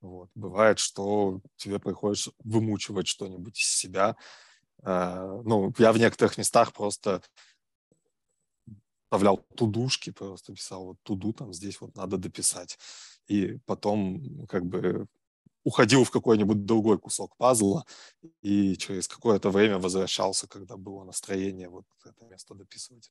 [0.00, 0.30] Вот.
[0.36, 4.16] Бывает, что тебе приходится вымучивать что-нибудь из себя.
[4.82, 7.22] Uh, ну, я в некоторых местах просто
[9.04, 12.78] вставлял тудушки, просто писал вот туду, там здесь вот надо дописать.
[13.26, 15.06] И потом как бы
[15.64, 17.84] уходил в какой-нибудь другой кусок пазла
[18.42, 23.10] и через какое-то время возвращался, когда было настроение вот это место дописывать.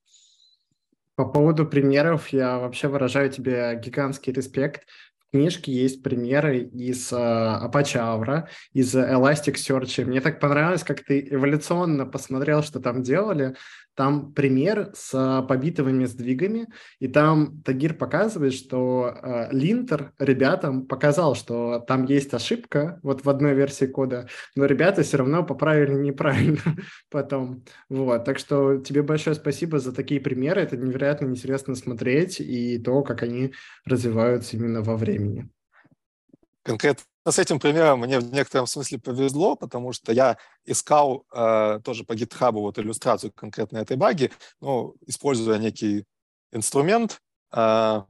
[1.15, 4.85] По поводу примеров я вообще выражаю тебе гигантский респект
[5.33, 10.05] книжке есть примеры из uh, Apache Avra, из Elasticsearch.
[10.05, 13.55] Мне так понравилось, как ты эволюционно посмотрел, что там делали.
[13.95, 16.67] Там пример с uh, побитовыми сдвигами,
[16.99, 23.29] и там Тагир показывает, что uh, линтер ребятам показал, что там есть ошибка вот в
[23.29, 26.61] одной версии кода, но ребята все равно поправили неправильно
[27.09, 27.63] потом.
[27.89, 30.61] Вот, так что тебе большое спасибо за такие примеры.
[30.61, 33.53] Это невероятно интересно смотреть и то, как они
[33.85, 35.49] развиваются именно во времени.
[36.63, 42.03] Конкретно с этим примером мне в некотором смысле повезло, потому что я искал э, тоже
[42.03, 46.05] по GitHub вот иллюстрацию конкретно этой баги, ну, используя некий
[46.51, 47.21] инструмент
[47.53, 48.01] э,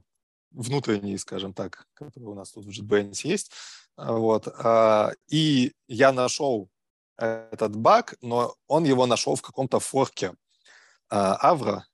[0.51, 3.51] внутренний, скажем так, который у нас тут в JetBrains есть.
[3.97, 6.69] Вот, э, и я нашел
[7.17, 10.33] этот баг, но он его нашел в каком-то форке э,
[11.09, 11.85] Авра.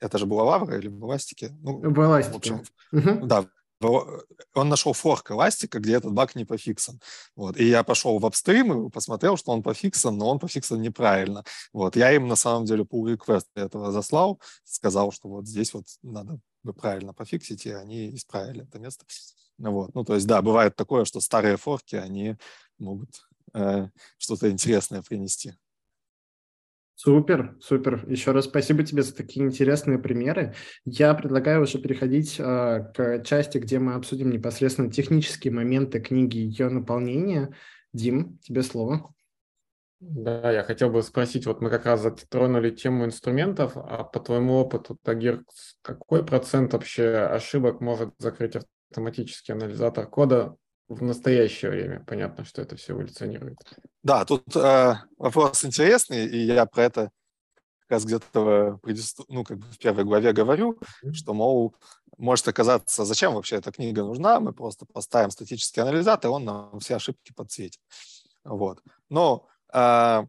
[0.00, 1.50] Это же было в Авра или в Эластике?
[1.62, 2.34] Ну, в Эластике.
[2.34, 2.62] В общем,
[2.92, 3.26] угу.
[3.26, 3.46] Да,
[3.84, 7.00] он нашел форк эластика, где этот баг не пофиксан.
[7.36, 7.56] Вот.
[7.56, 11.44] И я пошел в апстрим и посмотрел, что он пофиксан, но он пофиксан неправильно.
[11.72, 11.96] Вот.
[11.96, 16.38] Я им на самом деле pull request этого заслал, сказал, что вот здесь вот надо
[16.62, 19.04] бы правильно пофиксить, и они исправили это место.
[19.58, 19.94] Вот.
[19.94, 22.36] Ну, то есть, да, бывает такое, что старые форки, они
[22.78, 23.10] могут
[23.54, 25.54] э, что-то интересное принести.
[26.94, 28.04] Супер, супер.
[28.08, 30.54] Еще раз спасибо тебе за такие интересные примеры.
[30.84, 36.46] Я предлагаю уже переходить э, к части, где мы обсудим непосредственно технические моменты книги и
[36.46, 37.54] ее наполнения.
[37.92, 39.12] Дим, тебе слово.
[40.00, 44.54] Да, я хотел бы спросить, вот мы как раз затронули тему инструментов, а по твоему
[44.54, 45.44] опыту, Тагир,
[45.80, 48.56] какой процент вообще ошибок может закрыть
[48.90, 50.56] автоматический анализатор кода
[50.88, 52.04] в настоящее время.
[52.06, 53.58] Понятно, что это все эволюционирует.
[54.02, 57.10] Да, тут э, вопрос интересный, и я про это
[57.80, 58.80] как раз где-то
[59.28, 61.12] ну, как бы в первой главе говорю, mm-hmm.
[61.12, 61.74] что, мол,
[62.18, 66.80] может оказаться, зачем вообще эта книга нужна, мы просто поставим статический анализатор, и он нам
[66.80, 67.80] все ошибки подсветит.
[68.44, 68.82] Вот.
[69.08, 70.24] Но э,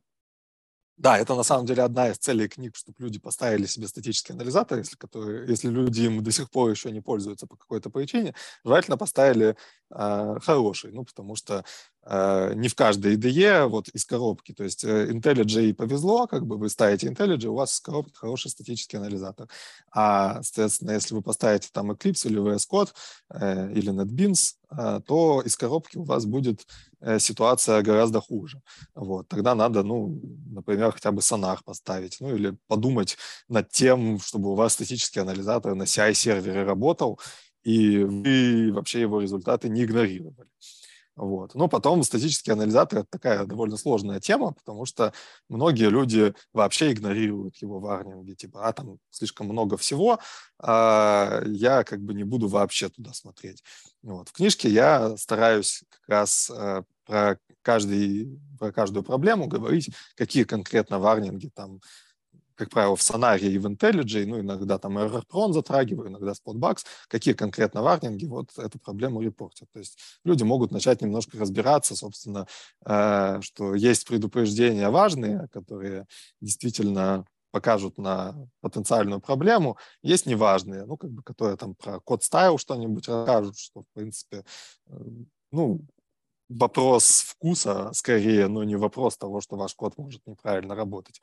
[1.03, 4.77] да, это на самом деле одна из целей книг, чтобы люди поставили себе статический анализатор,
[4.77, 8.97] если, которые, если люди им до сих пор еще не пользуются по какой-то причине, желательно
[8.97, 9.57] поставили
[9.93, 11.65] э, хороший, ну, потому что
[12.05, 16.69] не в каждой IDE вот из коробки, то есть э, IntelliJ повезло, как бы вы
[16.69, 19.47] ставите IntelliJ, у вас из коробки хороший статический анализатор.
[19.89, 22.89] А, соответственно, если вы поставите там Eclipse или VS Code
[23.29, 26.67] э, или NetBeans, э, то из коробки у вас будет
[26.99, 28.61] э, ситуация гораздо хуже.
[28.95, 34.51] Вот, тогда надо, ну, например, хотя бы сонар поставить, ну, или подумать над тем, чтобы
[34.51, 37.17] у вас статический анализатор на CI-сервере работал,
[37.63, 40.49] и вы вообще его результаты не игнорировали.
[41.15, 41.53] Вот.
[41.53, 45.13] Но потом статический анализатор– это такая довольно сложная тема, потому что
[45.47, 50.19] многие люди вообще игнорируют его варнинги, типа, а там слишком много всего,
[50.59, 53.63] а я как бы не буду вообще туда смотреть.
[54.01, 54.29] Вот.
[54.29, 60.97] В книжке я стараюсь как раз э, про, каждый, про каждую проблему говорить, какие конкретно
[60.97, 61.79] варнинги там
[62.55, 67.33] как правило, в Sonaria и в IntelliJ, ну, иногда там ErrorProne затрагиваю, иногда Spotbugs, какие
[67.33, 69.69] конкретно варнинги вот эту проблему репортят.
[69.71, 72.47] То есть люди могут начать немножко разбираться, собственно,
[72.85, 76.05] э, что есть предупреждения важные, которые
[76.41, 82.57] действительно покажут на потенциальную проблему, есть неважные, ну, как бы, которые там про код стайл
[82.57, 84.43] что-нибудь расскажут, что, в принципе,
[84.87, 84.93] э,
[85.51, 85.85] ну,
[86.49, 91.21] вопрос вкуса скорее, но не вопрос того, что ваш код может неправильно работать.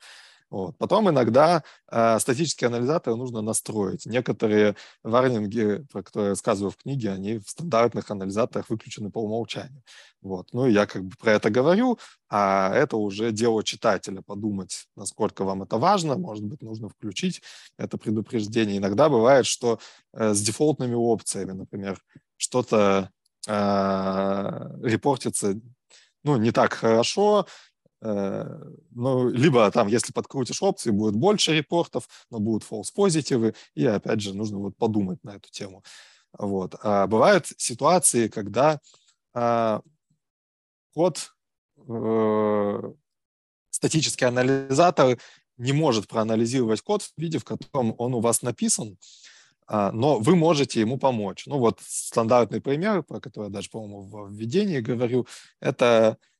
[0.51, 0.77] Вот.
[0.77, 4.05] Потом иногда э, статические анализаторы нужно настроить.
[4.05, 9.81] Некоторые варнинги, про которые я рассказываю в книге, они в стандартных анализаторах выключены по умолчанию.
[10.21, 10.49] Вот.
[10.51, 11.97] Ну я как бы про это говорю,
[12.29, 16.17] а это уже дело читателя подумать, насколько вам это важно.
[16.17, 17.41] Может быть, нужно включить
[17.77, 18.77] это предупреждение.
[18.77, 19.79] Иногда бывает, что
[20.13, 21.97] э, с дефолтными опциями, например,
[22.35, 23.09] что-то
[23.47, 23.51] э,
[24.83, 25.55] репортится
[26.23, 27.47] ну, не так хорошо,
[28.01, 34.21] ну, либо там, если подкрутишь опции, будет больше репортов, но будут false позитивы, и опять
[34.21, 35.83] же нужно вот подумать на эту тему.
[36.37, 36.75] Вот.
[36.81, 38.79] А бывают ситуации, когда
[39.33, 39.81] а,
[40.93, 41.33] код,
[41.87, 42.93] э,
[43.69, 45.17] статический анализатор
[45.57, 48.97] не может проанализировать код в виде, в котором он у вас написан,
[49.67, 51.45] а, но вы можете ему помочь.
[51.45, 55.27] Ну вот стандартный пример, про который я даже, по-моему, в введении говорю,
[55.59, 56.30] это Э,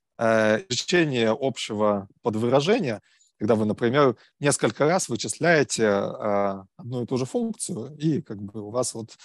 [0.70, 3.02] изучение общего подвыражения,
[3.42, 8.62] когда вы, например, несколько раз вычисляете э, одну и ту же функцию, и как бы
[8.62, 9.18] у вас вот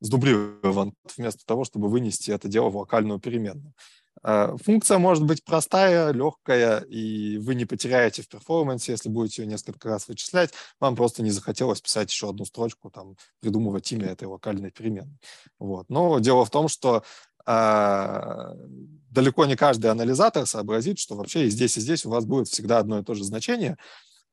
[0.00, 3.74] сдублирован вместо того, чтобы вынести это дело в локальную переменную.
[4.22, 9.48] Э, функция может быть простая, легкая, и вы не потеряете в перформансе, если будете ее
[9.48, 10.52] несколько раз вычислять.
[10.78, 15.18] Вам просто не захотелось писать еще одну строчку, там, придумывать имя этой локальной переменной.
[15.58, 15.86] Вот.
[15.88, 17.02] Но дело в том, что
[17.46, 22.78] далеко не каждый анализатор сообразит, что вообще и здесь, и здесь у вас будет всегда
[22.78, 23.76] одно и то же значение,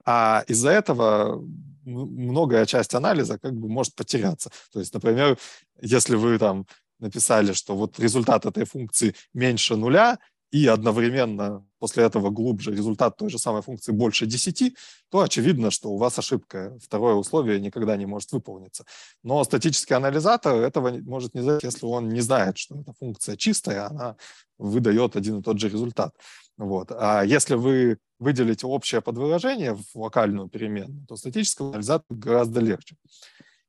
[0.06, 1.44] а из-за этого
[1.84, 4.50] многая часть анализа как бы может потеряться.
[4.72, 5.38] То есть, например,
[5.82, 6.66] если вы там
[7.00, 10.20] написали, что вот результат этой функции меньше нуля,
[10.52, 14.76] и одновременно после этого глубже результат той же самой функции больше 10,
[15.10, 16.78] то очевидно, что у вас ошибка.
[16.84, 18.86] Второе условие никогда не может выполниться.
[19.24, 23.88] Но статический анализатор этого может не знать, если он не знает, что эта функция чистая,
[23.88, 24.18] она
[24.58, 26.14] выдает один и тот же результат.
[26.58, 26.92] Вот.
[26.92, 32.98] А если вы выделите общее подвыражение в локальную переменную, то статический анализатор гораздо легче.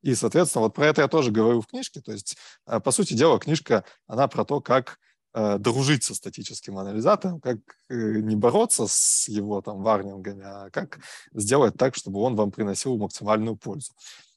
[0.03, 2.01] И, соответственно, вот про это я тоже говорю в книжке.
[2.01, 4.99] То есть, э, по сути дела, книжка, она про то, как
[5.35, 10.99] дружить со статическим анализатором, как э, не бороться с его там варнингами, а как
[11.33, 13.93] сделать так, чтобы он вам приносил максимальную пользу.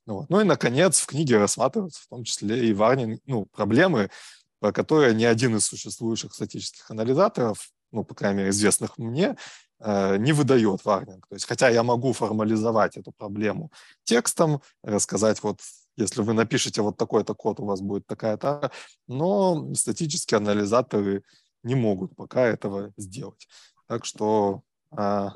[0.06, 0.30] Ну, вот.
[0.30, 4.10] ну и, наконец, в книге рассматриваются в том числе и варнинг, ну, проблемы,
[4.60, 9.36] про которые ни один из существующих статических анализаторов, ну, по крайней мере, известных мне,
[9.80, 11.28] э, не выдает варнинг.
[11.28, 13.72] То есть, хотя я могу формализовать эту проблему
[14.04, 15.60] текстом, рассказать вот
[15.98, 18.72] если вы напишете вот такой-то код, у вас будет такая-то,
[19.08, 21.24] но статические анализаторы
[21.64, 23.48] не могут пока этого сделать.
[23.88, 25.36] Так что а,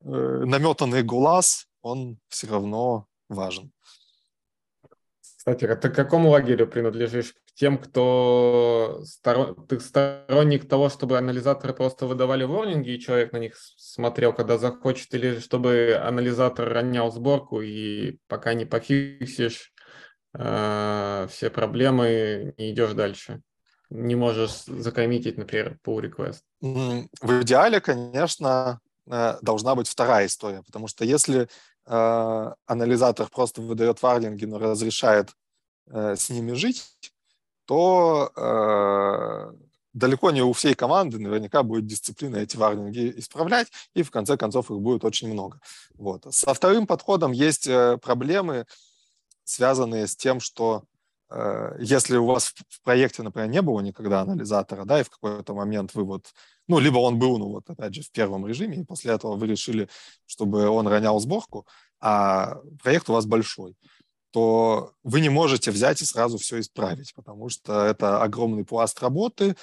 [0.00, 3.72] э, наметанный глаз, он все равно важен.
[5.20, 7.32] Кстати, а ты к какому лагерю принадлежишь?
[7.32, 9.66] К тем, кто сторон...
[9.66, 15.14] ты сторонник того, чтобы анализаторы просто выдавали ворнинги, и человек на них смотрел, когда захочет,
[15.14, 19.72] или чтобы анализатор ронял сборку, и пока не пофиксишь,
[20.34, 23.42] э, все проблемы, не идешь дальше.
[23.90, 26.42] Не можешь закоммитить, например, pull request.
[26.60, 31.48] В идеале, конечно, э, должна быть вторая история, потому что если
[31.86, 35.30] э, анализатор просто выдает варлинги, но разрешает
[35.86, 36.84] э, с ними жить,
[37.64, 38.32] то
[39.94, 44.70] далеко не у всей команды наверняка будет дисциплина эти варнинги исправлять, и в конце концов
[44.70, 45.60] их будет очень много.
[45.94, 46.26] Вот.
[46.30, 47.68] Со вторым подходом есть
[48.02, 48.66] проблемы,
[49.48, 50.84] связанные с тем, что
[51.30, 55.54] э, если у вас в проекте, например, не было никогда анализатора, да, и в какой-то
[55.54, 56.26] момент вы вот,
[56.66, 59.46] ну, либо он был, ну, вот, опять же, в первом режиме, и после этого вы
[59.46, 59.88] решили,
[60.26, 61.66] чтобы он ронял сборку,
[62.00, 63.74] а проект у вас большой,
[64.30, 69.56] то вы не можете взять и сразу все исправить, потому что это огромный пласт работы,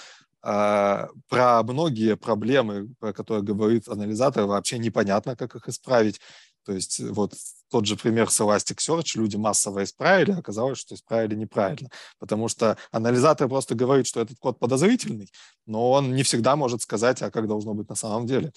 [0.47, 6.21] а, про многие проблемы, про которые говорит анализатор, вообще непонятно, как их исправить.
[6.66, 7.34] То есть вот
[7.70, 11.89] тот же пример с Elasticsearch люди массово исправили, оказалось, что исправили неправильно,
[12.20, 15.32] потому что анализатор просто говорит, что этот код подозрительный,
[15.66, 18.51] но он не всегда может сказать, а как должно быть на самом деле.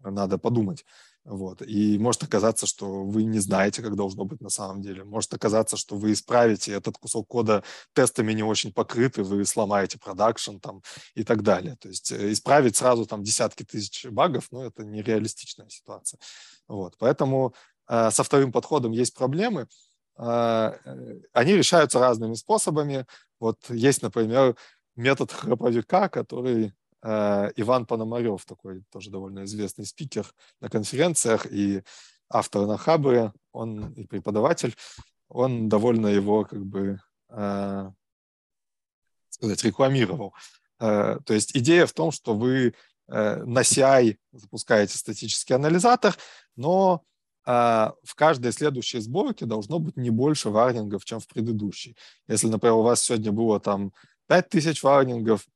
[0.00, 0.84] Надо подумать.
[1.26, 1.60] Вот.
[1.60, 5.02] И может оказаться, что вы не знаете, как должно быть на самом деле.
[5.02, 7.64] Может оказаться, что вы исправите этот кусок кода
[7.94, 10.82] тестами не очень покрыты, вы сломаете продакшн там
[11.16, 11.76] и так далее.
[11.80, 16.20] То есть э, исправить сразу там десятки тысяч багов, ну, это нереалистичная ситуация.
[16.68, 16.94] Вот.
[16.98, 17.54] Поэтому
[17.88, 19.66] э, со вторым подходом есть проблемы.
[20.18, 23.04] Э, э они решаются разными способами.
[23.40, 24.56] Вот есть, например,
[24.94, 26.72] метод храповика, который
[27.06, 30.26] Иван Пономарев, такой тоже довольно известный спикер
[30.60, 31.82] на конференциях и
[32.28, 34.74] автор на Хабре, он и преподаватель,
[35.28, 36.98] он довольно его как бы
[37.28, 37.90] э,
[39.28, 40.34] сказать, рекламировал.
[40.80, 42.74] Э, то есть идея в том, что вы
[43.08, 46.16] на CI запускаете статический анализатор,
[46.56, 47.04] но
[47.44, 51.96] в каждой следующей сборке должно быть не больше варнингов, чем в предыдущей.
[52.26, 53.92] Если, например, у вас сегодня было там
[54.26, 55.46] 5000 варнингов,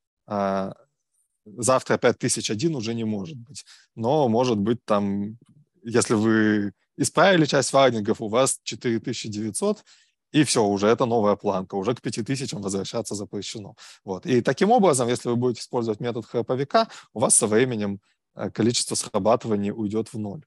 [1.45, 3.65] завтра опять тысяч один уже не может быть.
[3.95, 5.37] Но может быть там,
[5.83, 9.83] если вы исправили часть варнингов, у вас 4900,
[10.31, 13.75] и все, уже это новая планка, уже к 5000 возвращаться запрещено.
[14.05, 14.25] Вот.
[14.25, 17.99] И таким образом, если вы будете использовать метод храповика, у вас со временем
[18.35, 20.45] э, количество срабатываний уйдет в ноль.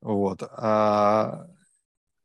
[0.00, 0.42] Вот.
[0.42, 1.46] А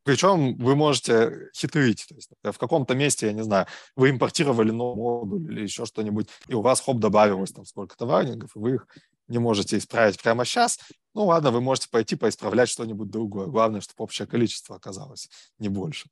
[0.07, 2.05] причем вы можете хитрить.
[2.07, 6.29] То есть в каком-то месте, я не знаю, вы импортировали новый модуль или еще что-нибудь,
[6.47, 8.87] и у вас, хоп, добавилось там сколько-то варнингов, и вы их
[9.27, 10.79] не можете исправить прямо сейчас.
[11.13, 13.47] Ну ладно, вы можете пойти поисправлять что-нибудь другое.
[13.47, 15.29] Главное, чтобы общее количество оказалось
[15.59, 16.07] не больше.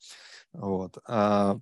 [0.51, 0.97] Вот.
[1.07, 1.57] А,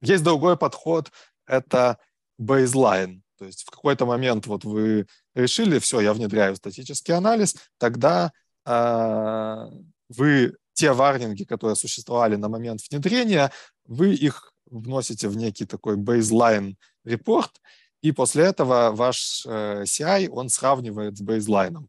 [0.00, 1.12] есть другой подход,
[1.46, 1.98] это
[2.40, 3.20] baseline.
[3.38, 5.06] То есть в какой-то момент вот вы
[5.36, 8.32] решили, все, я внедряю статический анализ, тогда
[8.64, 9.66] э,
[10.08, 13.50] вы те варнинги, которые существовали на момент внедрения,
[13.86, 16.74] вы их вносите в некий такой baseline
[17.04, 17.60] репорт,
[18.02, 21.88] и после этого ваш э, CI, он сравнивает с бейзлайном.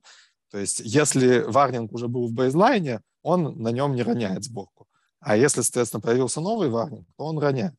[0.50, 4.88] То есть если варнинг уже был в бейзлайне, он на нем не роняет сборку.
[5.20, 7.76] А если, соответственно, появился новый варнинг, то он роняет.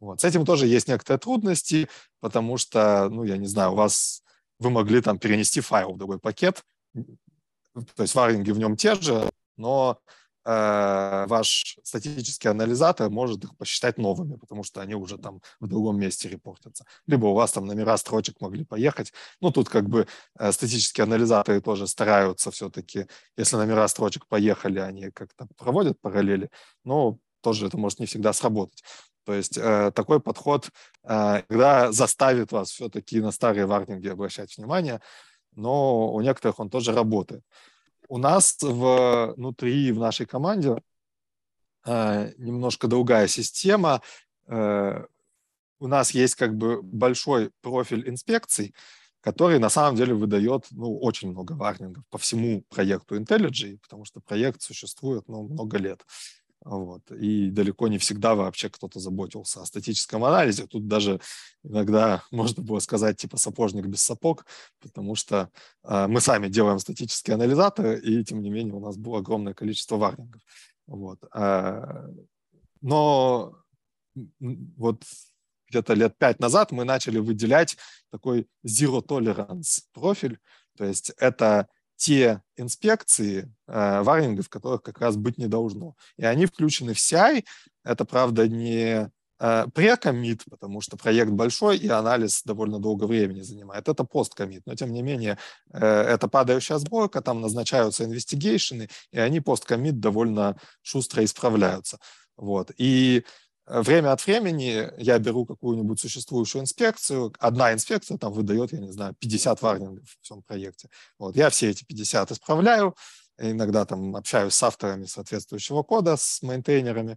[0.00, 0.20] Вот.
[0.20, 1.88] С этим тоже есть некоторые трудности,
[2.20, 4.22] потому что, ну, я не знаю, у вас
[4.58, 6.62] вы могли там перенести файл в другой пакет,
[6.94, 9.98] то есть варнинги в нем те же, но
[10.44, 16.00] Э, ваш статический анализатор может их посчитать новыми, потому что они уже там в другом
[16.00, 16.84] месте репортятся.
[17.06, 19.12] Либо у вас там номера строчек могли поехать.
[19.40, 25.10] Ну, тут как бы э, статические анализаторы тоже стараются все-таки, если номера строчек поехали, они
[25.10, 26.50] как-то проводят параллели,
[26.84, 28.82] но тоже это может не всегда сработать.
[29.24, 30.70] То есть э, такой подход
[31.04, 35.00] э, когда заставит вас все-таки на старые варнинги обращать внимание,
[35.54, 37.44] но у некоторых он тоже работает.
[38.12, 40.76] У нас внутри, в нашей команде
[41.86, 44.02] э, немножко другая система.
[44.48, 45.06] Э,
[45.78, 48.74] у нас есть как бы большой профиль инспекций,
[49.22, 54.20] который на самом деле выдает ну, очень много варнингов по всему проекту IntelliJ, потому что
[54.20, 56.04] проект существует ну, много лет.
[56.64, 57.10] Вот.
[57.10, 60.66] И далеко не всегда вообще кто-то заботился о статическом анализе.
[60.66, 61.20] Тут даже
[61.64, 64.46] иногда можно было сказать типа сапожник без сапог,
[64.80, 65.50] потому что
[65.84, 69.96] э, мы сами делаем статические анализаторы, и тем не менее у нас было огромное количество
[69.96, 70.42] варнингов.
[70.86, 71.18] Вот.
[71.34, 72.08] Э,
[72.80, 73.56] но
[74.14, 75.02] вот
[75.68, 77.76] где-то лет пять назад мы начали выделять
[78.10, 80.38] такой zero tolerance профиль,
[80.76, 81.68] то есть это
[82.02, 85.94] те инспекции э, варнингов, которых как раз быть не должно.
[86.16, 87.44] И они включены в CI.
[87.84, 93.88] Это, правда, не э, прекомит, потому что проект большой и анализ довольно долго времени занимает.
[93.88, 95.38] Это посткомит, но тем не менее
[95.72, 102.00] э, это падающая сборка, там назначаются инвестигейшены, и они посткомит довольно шустро исправляются.
[102.36, 102.72] Вот.
[102.78, 103.24] И
[103.80, 109.14] время от времени я беру какую-нибудь существующую инспекцию, одна инспекция там выдает, я не знаю,
[109.18, 110.88] 50 варнингов в всем проекте.
[111.18, 112.94] Вот, я все эти 50 исправляю,
[113.38, 117.16] иногда там общаюсь с авторами соответствующего кода, с мейнтейнерами,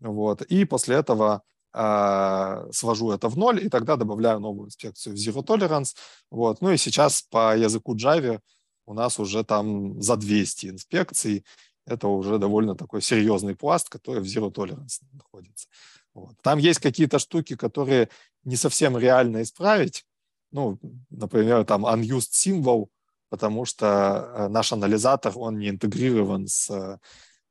[0.00, 1.42] вот, и после этого
[1.74, 5.94] э, свожу это в ноль, и тогда добавляю новую инспекцию в Zero Tolerance,
[6.30, 8.40] вот, ну и сейчас по языку Java
[8.86, 11.44] у нас уже там за 200 инспекций,
[11.86, 15.68] это уже довольно такой серьезный пласт, который в Zero Tolerance находится.
[16.14, 16.34] Вот.
[16.42, 18.08] Там есть какие-то штуки, которые
[18.44, 20.04] не совсем реально исправить.
[20.52, 20.78] Ну,
[21.10, 22.88] например, там unused symbol,
[23.28, 23.86] потому что
[24.34, 26.98] э, наш анализатор, он не интегрирован с э,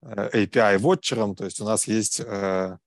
[0.02, 2.78] API-вотчером, то есть у нас есть э,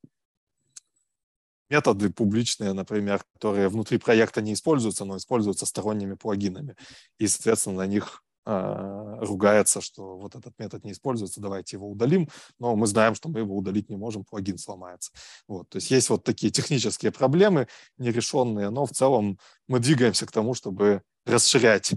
[1.70, 6.76] методы публичные, например, которые внутри проекта не используются, но используются сторонними плагинами.
[7.18, 12.28] И, соответственно, на них ругается, что вот этот метод не используется, давайте его удалим,
[12.58, 15.12] но мы знаем, что мы его удалить не можем, плагин сломается.
[15.46, 17.68] Вот, то есть есть вот такие технические проблемы
[17.98, 19.38] нерешенные, но в целом
[19.68, 21.92] мы двигаемся к тому, чтобы расширять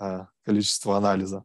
[0.00, 1.44] э, количество анализа.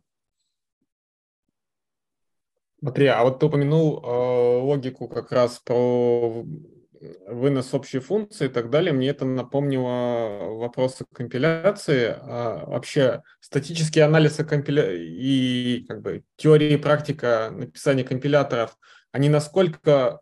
[2.80, 6.46] Смотри, а вот ты упомянул э, логику как раз про
[7.28, 12.16] вынос общей функции и так далее, мне это напомнило вопросы компиляции.
[12.20, 14.92] А вообще статический анализ и, компиля...
[14.94, 18.78] и как бы, теория и практика написания компиляторов,
[19.12, 20.20] они насколько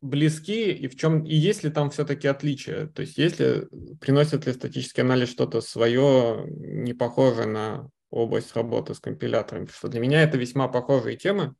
[0.00, 2.86] близки и в чем и есть ли там все-таки отличия?
[2.88, 3.68] То есть если
[4.00, 9.64] приносит ли статический анализ что-то свое, не похожее на область работы с компиляторами?
[9.64, 11.54] Потому что для меня это весьма похожие темы.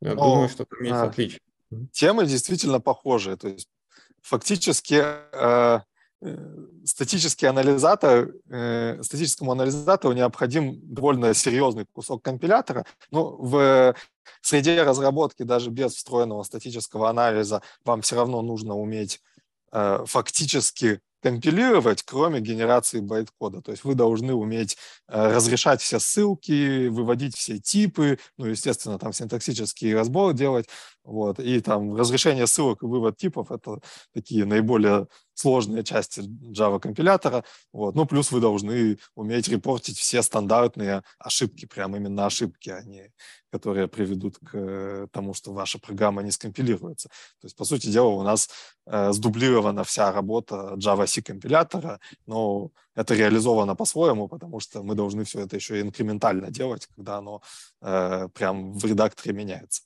[0.00, 1.40] Я Но, думаю, что там есть а, отличия.
[1.92, 3.36] Темы действительно похожие.
[3.36, 3.68] То есть
[4.22, 5.80] фактически э,
[6.84, 12.84] статический анализатор, э, статическому анализатору необходим довольно серьезный кусок компилятора.
[13.10, 13.94] Ну, в
[14.42, 19.20] среде разработки даже без встроенного статического анализа вам все равно нужно уметь
[19.72, 23.62] э, фактически компилировать, кроме генерации байткода.
[23.62, 24.76] То есть вы должны уметь
[25.08, 30.66] э, разрешать все ссылки, выводить все типы, ну, естественно, там синтаксический разбор делать,
[31.04, 33.80] вот, и там разрешение ссылок и вывод типов– это
[34.12, 35.06] такие наиболее
[35.40, 41.96] сложные части Java компилятора, вот, ну, плюс вы должны уметь репортить все стандартные ошибки, прям
[41.96, 43.10] именно ошибки, а не
[43.50, 47.08] которые приведут к э, тому, что ваша программа не скомпилируется.
[47.08, 48.48] То есть, по сути дела, у нас
[48.86, 55.40] э, сдублирована вся работа Java-C компилятора, но это реализовано по-своему, потому что мы должны все
[55.40, 57.42] это еще и инкрементально делать, когда оно
[57.82, 59.82] э, прям в редакторе меняется.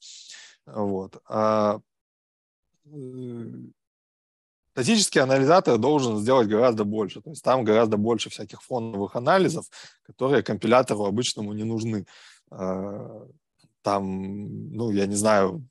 [0.66, 1.22] Вот.
[1.26, 1.80] А,
[2.86, 3.50] э,
[4.74, 7.20] статический анализатор должен сделать гораздо больше.
[7.20, 9.66] То есть там гораздо больше всяких фоновых анализов,
[10.02, 12.06] которые компилятору обычному не нужны.
[12.50, 13.24] А,
[13.82, 15.64] там, ну, я не знаю,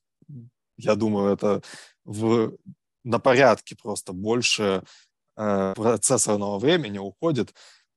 [0.77, 1.61] я думаю, это
[2.05, 2.53] в,
[3.03, 4.83] на порядке просто больше
[5.35, 7.53] э, процессорного времени уходит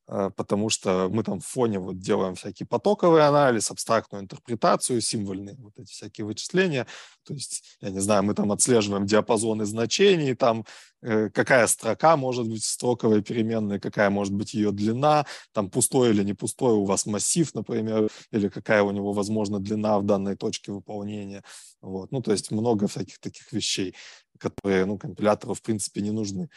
[0.06, 5.78] потому что мы там в фоне вот делаем всякий потоковый анализ, абстрактную интерпретацию, символьные вот
[5.78, 6.86] эти всякие вычисления.
[7.24, 10.64] То есть, я не знаю, мы там отслеживаем диапазоны значений, там
[11.02, 16.22] э, какая строка может быть строковой переменной, какая может быть ее длина, там пустой или
[16.22, 20.70] не пустой у вас массив, например, или какая у него, возможно, длина в данной точке
[20.70, 21.42] выполнения.
[21.80, 22.12] Вот.
[22.12, 23.94] Ну, то есть много всяких таких вещей,
[24.38, 26.48] которые ну, компилятору, в принципе, не нужны.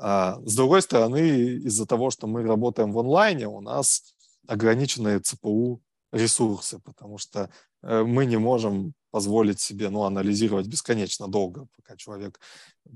[0.00, 1.18] А, с другой стороны,
[1.66, 4.14] из-за того, что мы работаем в онлайне, у нас
[4.46, 5.82] ограниченные ЦПУ
[6.12, 7.50] ресурсы, потому что
[7.82, 12.38] э, мы не можем позволить себе ну, анализировать бесконечно долго, пока человек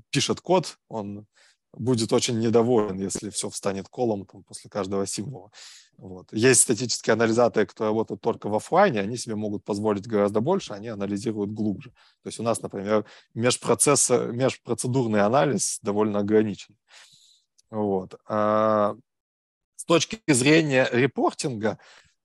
[0.09, 1.27] пишет код, он
[1.73, 5.51] будет очень недоволен, если все встанет колом там, после каждого символа.
[5.97, 6.31] Вот.
[6.31, 10.87] Есть статические анализаторы, которые работают только в офлайне, они себе могут позволить гораздо больше, они
[10.87, 11.91] анализируют глубже.
[12.23, 16.75] То есть у нас, например, межпроцесса, межпроцедурный анализ довольно ограничен.
[17.69, 18.15] Вот.
[18.27, 18.95] А
[19.75, 21.77] с точки зрения репортинга,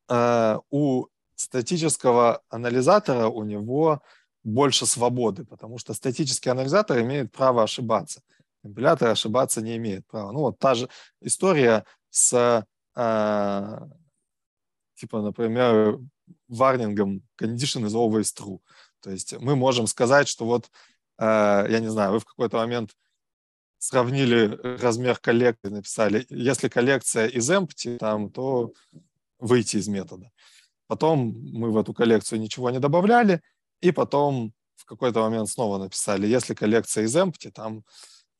[0.08, 4.02] а, у статического анализатора у него
[4.44, 8.22] больше свободы, потому что статический анализатор имеет право ошибаться.
[8.62, 10.32] Компилятор ошибаться не имеет права.
[10.32, 10.88] Ну вот та же
[11.20, 13.88] история с а,
[14.96, 16.00] типа, например,
[16.48, 18.58] варнингом condition is always true.
[19.00, 20.70] То есть мы можем сказать, что вот,
[21.16, 22.96] а, я не знаю, вы в какой-то момент
[23.78, 28.72] сравнили размер коллекции, написали, если коллекция из empty, там, то
[29.38, 30.32] выйти из метода.
[30.88, 33.40] Потом мы в эту коллекцию ничего не добавляли,
[33.80, 37.84] и потом в какой-то момент снова написали, если коллекция из empty, там,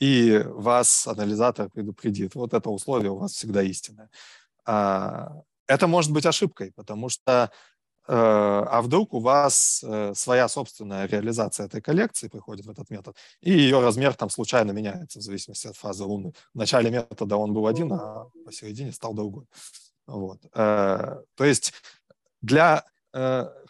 [0.00, 2.34] и вас анализатор предупредит.
[2.34, 4.10] Вот это условие у вас всегда истинное.
[4.64, 7.50] А, это может быть ошибкой, потому что
[8.06, 13.16] э, а вдруг у вас э, своя собственная реализация этой коллекции приходит в этот метод,
[13.42, 16.32] и ее размер там случайно меняется в зависимости от фазы Луны.
[16.54, 19.46] В начале метода он был один, а посередине стал другой.
[20.06, 20.40] Вот.
[20.54, 21.74] Э, то есть
[22.40, 22.84] для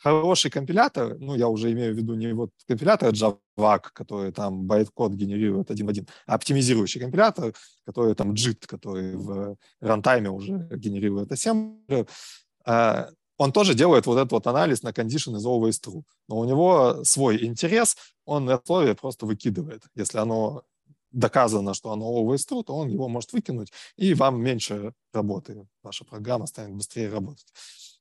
[0.02, 5.12] хороший компилятор, ну, я уже имею в виду не вот компилятор Java, который там байткод
[5.12, 7.54] генерирует один в один, а оптимизирующий компилятор,
[7.86, 12.06] который там JIT, который в рантайме уже генерирует ассемблер,
[12.66, 13.06] э,
[13.38, 16.02] он тоже делает вот этот вот анализ на condition is always true.
[16.28, 19.84] Но у него свой интерес, он это условие просто выкидывает.
[19.94, 20.64] Если оно
[21.12, 25.66] доказано, что оно always true, то он его может выкинуть, и вам меньше работы.
[25.82, 27.52] Ваша программа станет быстрее работать.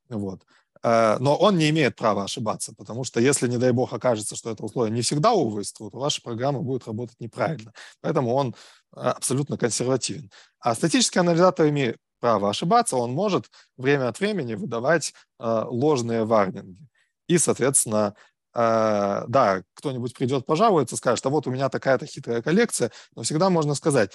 [0.10, 0.42] Вот.
[0.84, 4.52] Э, но он не имеет права ошибаться, потому что если, не дай бог, окажется, что
[4.52, 7.74] это условие не всегда true, то ваша программа будет работать неправильно.
[8.02, 8.56] Поэтому он
[8.96, 10.32] э, абсолютно консервативен.
[10.60, 13.46] А статический анализатор имеет, право ошибаться, он может
[13.78, 16.88] время от времени выдавать э, ложные варнинги.
[17.28, 18.16] И, соответственно,
[18.54, 23.76] да, кто-нибудь придет, пожалуется, скажет, а вот у меня такая-то хитрая коллекция, но всегда можно
[23.76, 24.14] сказать,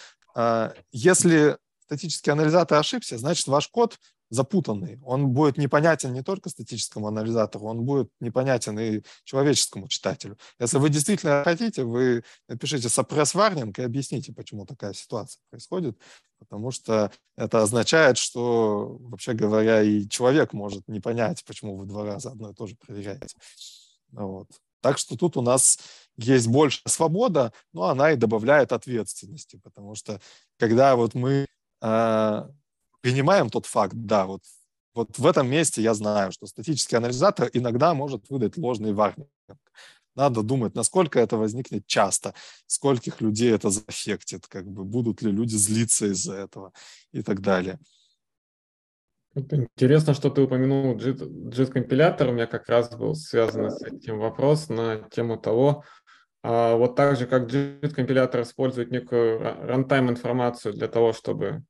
[0.90, 3.98] если статический анализатор ошибся, значит, ваш код
[4.32, 4.98] запутанный.
[5.04, 10.38] Он будет непонятен не только статическому анализатору, он будет непонятен и человеческому читателю.
[10.58, 15.98] Если вы действительно хотите, вы напишите suppress warning и объясните, почему такая ситуация происходит,
[16.38, 22.04] потому что это означает, что, вообще говоря, и человек может не понять, почему вы два
[22.04, 23.36] раза одно и то же проверяете.
[24.12, 24.48] Вот.
[24.80, 25.78] Так что тут у нас
[26.16, 30.20] есть больше свобода, но она и добавляет ответственности, потому что
[30.58, 31.46] когда вот мы
[31.82, 32.48] э,
[33.02, 34.40] принимаем тот факт, да, вот,
[34.94, 39.28] вот в этом месте я знаю, что статический анализатор иногда может выдать ложный варнинг.
[40.14, 42.34] Надо думать, насколько это возникнет часто,
[42.66, 46.72] скольких людей это заэффектит, как бы будут ли люди злиться из-за этого
[47.12, 47.78] и так далее.
[49.34, 52.28] Интересно, что ты упомянул JIT-компилятор.
[52.28, 55.84] У меня как раз был связан с этим вопрос на тему того,
[56.42, 61.62] а вот так же, как JIT-компилятор использует некую runtime информацию для того, чтобы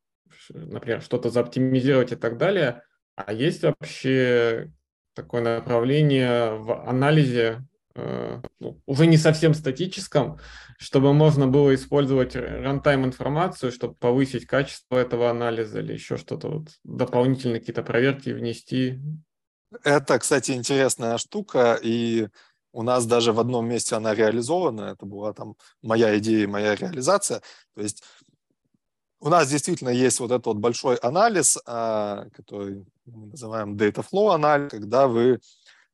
[0.50, 2.82] например, что-то заоптимизировать и так далее.
[3.14, 4.70] А есть вообще
[5.14, 7.64] такое направление в анализе,
[7.94, 10.38] э, ну, уже не совсем статическом,
[10.78, 16.68] чтобы можно было использовать runtime информацию, чтобы повысить качество этого анализа или еще что-то, вот,
[16.84, 19.00] дополнительные какие-то проверки внести?
[19.84, 22.28] Это, кстати, интересная штука, и
[22.72, 27.42] у нас даже в одном месте она реализована, это была там моя идея, моя реализация.
[27.74, 28.02] То есть
[29.22, 34.34] у нас действительно есть вот этот вот большой анализ, а, который мы называем data flow
[34.34, 35.40] анализ, когда вы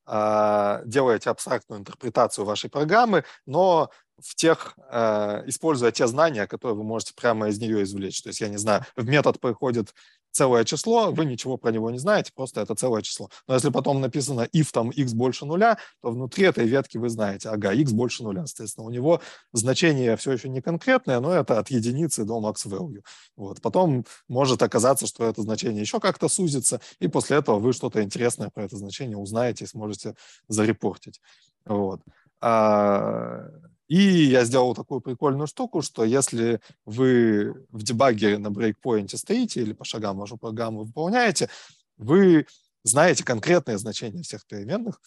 [0.07, 6.85] а, делаете абстрактную интерпретацию вашей программы, но в тех, а, используя те знания, которые вы
[6.85, 8.23] можете прямо из нее извлечь.
[8.23, 9.95] То есть, я не знаю, в метод приходит
[10.39, 13.29] целое число, вы ничего про него не знаете, просто это целое число.
[13.49, 17.49] Но если потом написано if там x больше нуля, то внутри этой ветки вы знаете,
[17.49, 19.21] ага, x больше нуля, соответственно, у него
[19.53, 23.03] значение все еще не конкретное, но это от единицы до max value.
[23.37, 23.61] Вот.
[23.61, 28.51] Потом может оказаться, что это значение еще как-то сузится, и после этого вы что-то интересное
[28.51, 30.15] про это значение узнаете и сможете
[30.47, 31.21] зарепортить.
[31.67, 32.01] Вот.
[33.89, 39.73] И я сделал такую прикольную штуку, что если вы в дебагере на брейкпоинте стоите или
[39.73, 41.49] по шагам вашу программу выполняете,
[41.97, 42.47] вы
[42.85, 45.01] знаете конкретные значения всех переменных.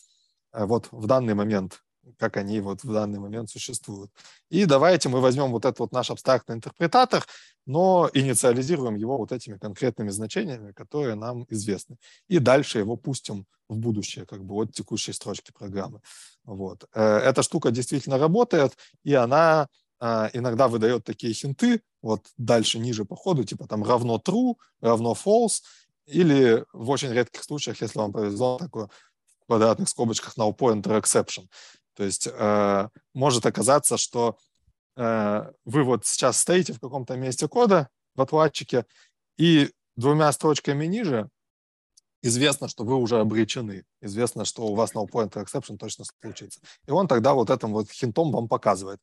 [0.51, 1.83] Э, вот в данный момент
[2.17, 4.11] как они вот в данный момент существуют.
[4.49, 7.25] И давайте мы возьмем вот этот вот наш абстрактный интерпретатор,
[7.65, 11.97] но инициализируем его вот этими конкретными значениями, которые нам известны.
[12.27, 16.01] И дальше его пустим в будущее, как бы от текущей строчки программы.
[16.43, 16.85] Вот.
[16.93, 19.67] Э, эта штука действительно работает, и она
[19.99, 25.13] э, иногда выдает такие хинты, вот дальше, ниже по ходу, типа там равно true, равно
[25.13, 25.61] false,
[26.05, 31.47] или в очень редких случаях, если вам повезло, такое в квадратных скобочках null pointer exception.
[32.01, 34.35] То есть э, может оказаться, что
[34.97, 38.87] э, вы вот сейчас стоите в каком-то месте кода в отладчике,
[39.37, 41.29] и двумя строчками ниже
[42.23, 43.85] известно, что вы уже обречены.
[44.01, 46.59] Известно, что у вас null pointer exception точно случится.
[46.87, 48.99] И он тогда вот этим вот хинтом вам показывает.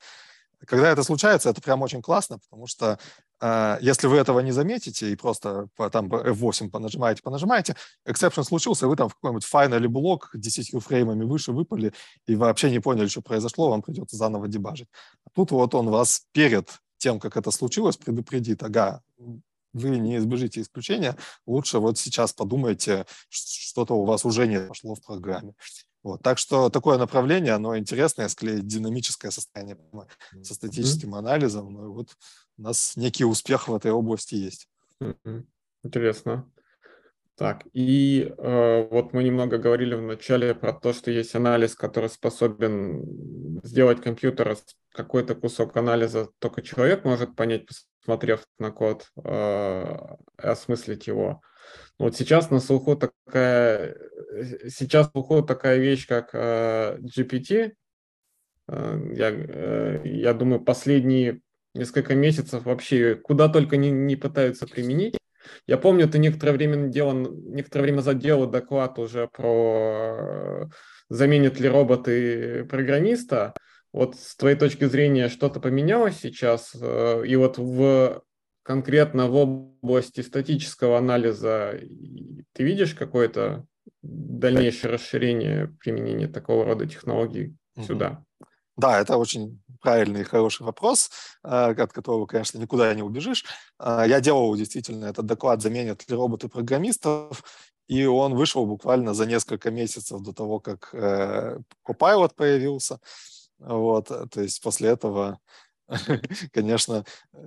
[0.66, 2.98] Когда это случается, это прям очень классно, потому что
[3.40, 8.88] э, если вы этого не заметите и просто по, там F8 понажимаете, понажимаете, exception случился,
[8.88, 11.92] вы там в какой-нибудь final блок 10 фреймами выше выпали
[12.26, 14.88] и вообще не поняли, что произошло, вам придется заново дебажить.
[15.24, 19.02] А тут вот он вас перед тем, как это случилось, предупредит, ага,
[19.72, 25.02] вы не избежите исключения, лучше вот сейчас подумайте, что-то у вас уже не пошло в
[25.02, 25.54] программе.
[26.08, 26.22] Вот.
[26.22, 29.76] Так что такое направление, оно интересное, склеить динамическое состояние
[30.42, 31.18] со статическим mm-hmm.
[31.18, 31.70] анализом.
[31.70, 32.16] Ну, вот
[32.56, 34.70] у нас некий успех в этой области есть.
[35.02, 35.44] Mm-hmm.
[35.84, 36.50] Интересно.
[37.36, 42.08] Так, и э, вот мы немного говорили в начале про то, что есть анализ, который
[42.08, 44.56] способен сделать компьютер
[44.92, 49.96] какой-то кусок анализа только человек может понять, посмотрев на код, э,
[50.38, 51.42] осмыслить его.
[51.98, 53.96] Вот сейчас на слуху такая,
[54.32, 57.72] э, сейчас на слуху такая вещь, как э, GPT.
[58.68, 61.40] Э, я, я думаю, последние
[61.74, 65.18] несколько месяцев вообще куда только не, не пытаются применить.
[65.66, 68.18] Я помню, ты некоторое время делал, некоторое время назад
[68.50, 70.68] доклад уже про
[71.08, 73.54] заменят ли роботы программиста.
[73.92, 76.74] Вот с твоей точки зрения что-то поменялось сейчас?
[76.74, 78.22] И вот в
[78.68, 81.80] конкретно в области статического анализа
[82.52, 83.64] ты видишь какое-то
[84.02, 87.56] дальнейшее расширение применения такого рода технологий
[87.86, 88.22] сюда?
[88.76, 91.10] Да, это очень правильный и хороший вопрос,
[91.42, 93.46] от которого, конечно, никуда не убежишь.
[93.80, 97.42] Я делал действительно этот доклад «Заменят ли роботы программистов?»,
[97.86, 103.00] и он вышел буквально за несколько месяцев до того, как Copilot появился.
[103.58, 105.38] Вот, то есть после этого
[106.52, 107.38] конечно, э,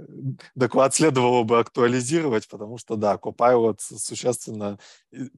[0.55, 4.79] доклад следовало бы актуализировать, потому что, да, Copilot существенно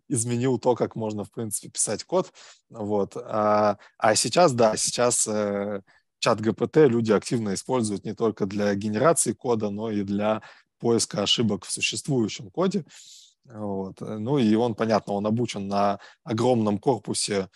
[0.08, 2.32] изменил то, как можно, в принципе, писать код.
[2.70, 3.18] Вот.
[3.18, 5.82] А, а сейчас, да, сейчас э,
[6.20, 10.41] чат ГПТ люди активно используют не только для генерации кода, но и для
[10.80, 12.86] поиска ошибок в существующем коде.
[13.45, 13.99] Вот.
[13.99, 17.49] Ну и он, понятно, он обучен на огромном корпусе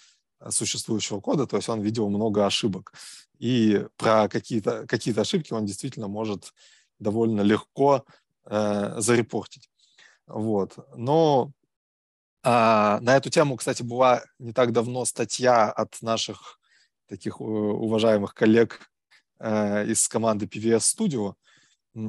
[0.49, 2.93] существующего кода, то есть он видел много ошибок.
[3.39, 6.53] И про какие-то какие ошибки он действительно может
[6.99, 8.05] довольно легко
[8.45, 9.69] э, зарепортить.
[10.27, 10.77] Вот.
[10.95, 11.51] Но
[12.43, 16.59] а, на эту тему, кстати, была не так давно статья от наших
[17.07, 18.79] таких уважаемых коллег
[19.39, 21.33] э, из команды PVS Studio.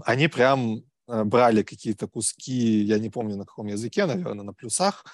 [0.04, 5.04] Они прям э, брали какие-то куски, я не помню на каком языке, наверное, на плюсах,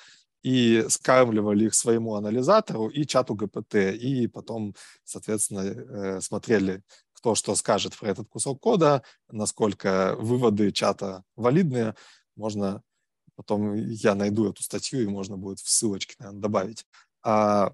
[0.45, 6.82] и скармливали их своему анализатору и чату ГПТ, и потом, соответственно, э, смотрели,
[7.14, 11.97] кто что скажет про этот кусок кода, насколько выводы чата валидные,
[12.36, 12.82] можно
[13.36, 16.86] потом я найду эту статью, и можно будет в ссылочке, наверное, добавить.
[17.22, 17.72] А,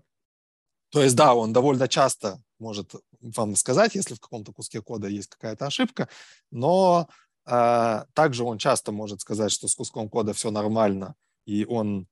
[0.90, 5.28] то есть, да, он довольно часто может вам сказать, если в каком-то куске кода есть
[5.28, 6.08] какая-то ошибка,
[6.52, 7.08] но
[7.44, 11.16] а, также он часто может сказать, что с куском кода все нормально,
[11.46, 12.06] и он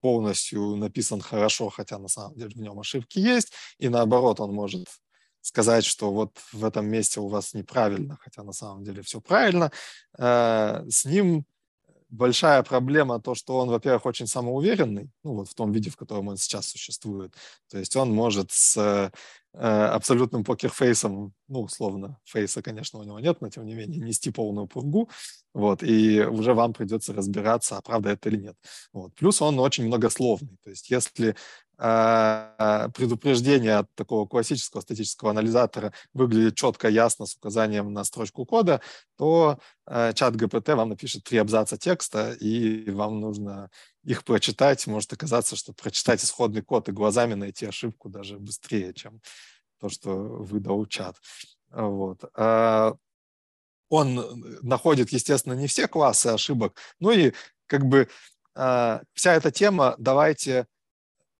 [0.00, 4.86] полностью написан хорошо, хотя на самом деле в нем ошибки есть, и наоборот он может
[5.40, 9.72] сказать, что вот в этом месте у вас неправильно, хотя на самом деле все правильно.
[10.18, 11.44] Э, с ним
[12.10, 16.28] большая проблема то, что он, во-первых, очень самоуверенный, ну вот в том виде, в котором
[16.28, 17.34] он сейчас существует.
[17.70, 19.10] То есть он может с э,
[19.60, 24.68] абсолютным покерфейсом, ну, условно, фейса, конечно, у него нет, но тем не менее нести полную
[24.68, 25.10] пургу,
[25.54, 28.56] вот, и уже вам придется разбираться, а правда это или нет.
[28.92, 29.14] Вот.
[29.14, 31.34] Плюс он очень многословный, то есть если
[31.78, 38.80] э, предупреждение от такого классического статического анализатора выглядит четко, ясно, с указанием на строчку кода,
[39.16, 43.70] то э, чат ГПТ вам напишет три абзаца текста, и вам нужно
[44.08, 44.86] их прочитать.
[44.86, 49.20] Может оказаться, что прочитать исходный код и глазами найти ошибку даже быстрее, чем
[49.78, 51.16] то, что выдал чат.
[51.70, 52.24] Вот.
[52.34, 52.94] А,
[53.90, 57.32] он находит, естественно, не все классы ошибок, ну и
[57.66, 58.08] как бы
[58.54, 60.66] а, вся эта тема «давайте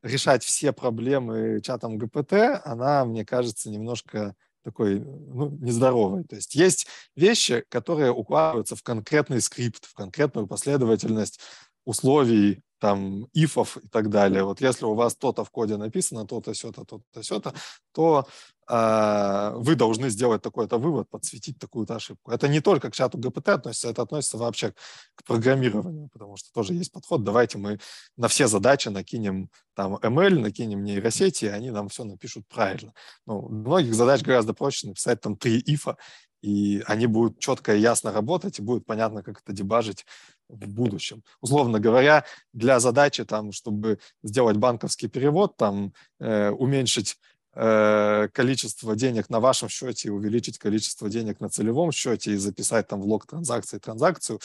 [0.02, 6.24] решать все проблемы чатом ГПТ», она, мне кажется, немножко такой ну, нездоровой.
[6.24, 11.40] То есть есть вещи, которые укладываются в конкретный скрипт, в конкретную последовательность
[11.88, 14.44] условий, там, ифов и так далее.
[14.44, 17.54] Вот если у вас то-то в коде написано, то-то, сё-то, то-то, сё-то,
[17.92, 18.28] то
[18.68, 22.30] э, вы должны сделать такой-то вывод, подсветить такую-то ошибку.
[22.30, 24.74] Это не только к чату ГПТ относится, это относится вообще
[25.14, 27.24] к программированию, потому что тоже есть подход.
[27.24, 27.78] Давайте мы
[28.16, 32.92] на все задачи накинем там ML, накинем нейросети, и они нам все напишут правильно.
[33.26, 35.96] Ну, многих задач гораздо проще написать там три ифа,
[36.42, 40.06] и они будут четко и ясно работать, и будет понятно, как это дебажить
[40.48, 41.22] в будущем.
[41.40, 47.16] Условно говоря, для задачи, там, чтобы сделать банковский перевод, там, э, уменьшить
[47.54, 52.86] э, количество денег на вашем счете и увеличить количество денег на целевом счете и записать
[52.88, 54.40] там в лог транзакции транзакцию,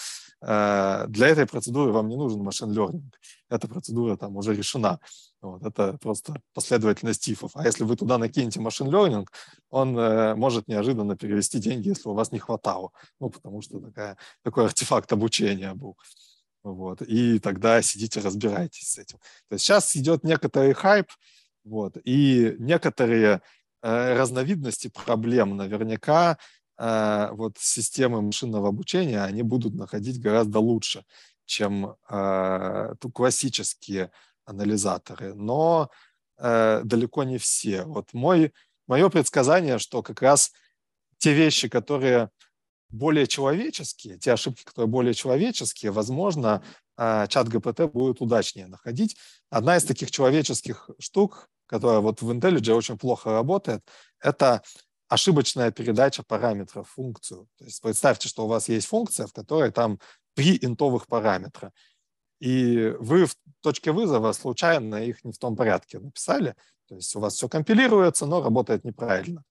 [0.45, 3.09] для этой процедуры вам не нужен машин learning.
[3.49, 4.99] Эта процедура там уже решена.
[5.43, 7.51] Вот, это просто последовательность тифов.
[7.55, 9.27] А если вы туда накинете машин learning,
[9.69, 12.91] он э, может неожиданно перевести деньги, если у вас не хватало.
[13.19, 15.97] Ну, потому что такая, такой артефакт обучения был.
[16.63, 19.17] Вот, и тогда сидите, разбирайтесь с этим.
[19.49, 21.07] То есть сейчас идет некоторый хайп,
[21.65, 23.41] вот, и некоторые
[23.81, 26.35] э, разновидности проблем наверняка э,
[26.77, 31.05] вот системы машинного обучения, они будут находить гораздо лучше,
[31.45, 34.11] чем э, классические
[34.45, 35.89] анализаторы, но
[36.37, 37.83] э, далеко не все.
[37.83, 38.53] Вот мой,
[38.87, 40.51] мое предсказание, что как раз
[41.17, 42.29] те вещи, которые
[42.89, 46.63] более человеческие, те ошибки, которые более человеческие, возможно,
[46.97, 49.17] э, чат ГПТ будет удачнее находить.
[49.49, 53.81] Одна из таких человеческих штук, которая вот в IntelliJ очень плохо работает,
[54.19, 54.61] это
[55.07, 57.47] ошибочная передача параметров в функцию.
[57.57, 59.99] То есть представьте, что у вас есть функция, в которой там
[60.35, 61.71] три интовых параметра
[62.43, 66.55] и вы в точке вызова случайно их не в том порядке написали,
[66.89, 69.43] то есть у вас все компилируется, но работает неправильно.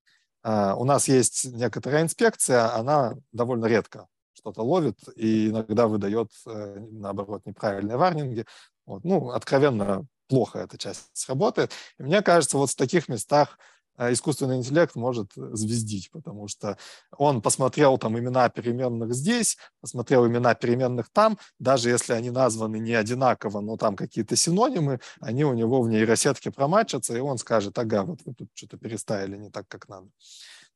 [0.43, 6.81] А, у нас есть некоторая инспекция, она довольно редко что-то ловит и иногда выдает, э,
[6.91, 8.45] наоборот, неправильные варнинги.
[8.85, 9.05] Вот.
[9.05, 11.73] Ну, откровенно плохо эта часть работает.
[11.99, 13.59] И мне кажется, вот в таких местах
[13.99, 16.79] искусственный интеллект может звездить, потому что
[17.17, 22.95] он посмотрел там имена переменных здесь, посмотрел имена переменных там, даже если они названы не
[22.95, 28.05] одинаково, но там какие-то синонимы, они у него в нейросетке промачатся, и он скажет, ага,
[28.05, 30.09] вот вы тут что-то переставили не так, как надо.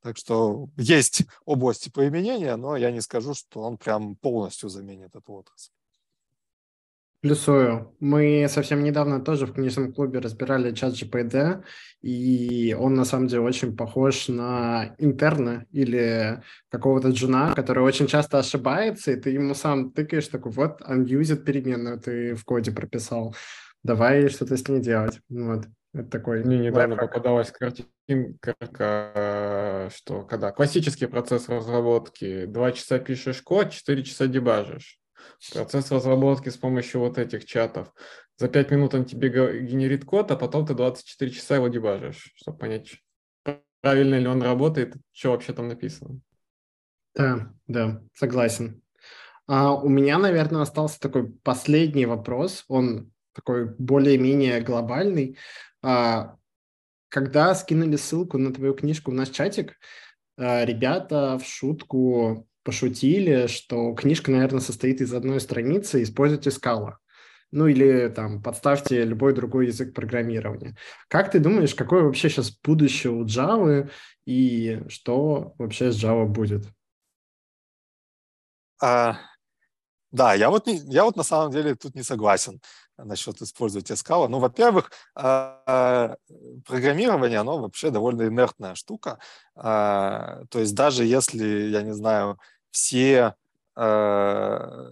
[0.03, 5.33] Так что есть области применения, но я не скажу, что он прям полностью заменит эту
[5.33, 5.73] отрасль.
[7.27, 7.93] Плюсую.
[7.99, 11.63] Мы совсем недавно тоже в книжном клубе разбирали чат GPD,
[12.01, 18.39] и он на самом деле очень похож на интерна или какого-то джуна, который очень часто
[18.39, 23.35] ошибается, и ты ему сам тыкаешь такой, вот, unused переменную ты в коде прописал,
[23.83, 25.19] давай что-то с ней делать.
[25.29, 25.67] Вот.
[25.95, 27.11] Это такой Мне недавно лайфхак.
[27.11, 28.55] попадалась картинка,
[29.95, 35.01] что когда классический процесс разработки, два часа пишешь код, четыре часа дебажишь.
[35.53, 37.93] Процесс разработки с помощью вот этих чатов.
[38.39, 39.29] За 5 минут он тебе
[39.63, 42.97] генерит код, а потом ты 24 часа его дебажишь, чтобы понять,
[43.81, 46.21] правильно ли он работает, что вообще там написано.
[47.15, 48.83] Да, да, согласен.
[49.47, 52.65] А у меня, наверное, остался такой последний вопрос.
[52.69, 55.39] Он такой более-менее глобальный.
[55.83, 56.37] А,
[57.09, 59.79] когда скинули ссылку на твою книжку в наш чатик,
[60.37, 66.99] а, ребята в шутку пошутили, что книжка, наверное, состоит из одной страницы, используйте скала.
[67.53, 70.77] Ну или там подставьте любой другой язык программирования.
[71.09, 73.89] Как ты думаешь, какое вообще сейчас будущее у Java
[74.27, 76.67] и что вообще с Java будет?
[78.83, 79.17] А,
[80.11, 82.61] да, я вот, я вот на самом деле тут не согласен
[82.97, 84.29] насчет использовать скала.
[84.29, 86.17] Ну, во-первых, а,
[86.65, 89.19] программирование, оно вообще довольно инертная штука.
[89.55, 92.39] А, то есть даже если, я не знаю,
[92.77, 93.35] все
[93.75, 94.91] э,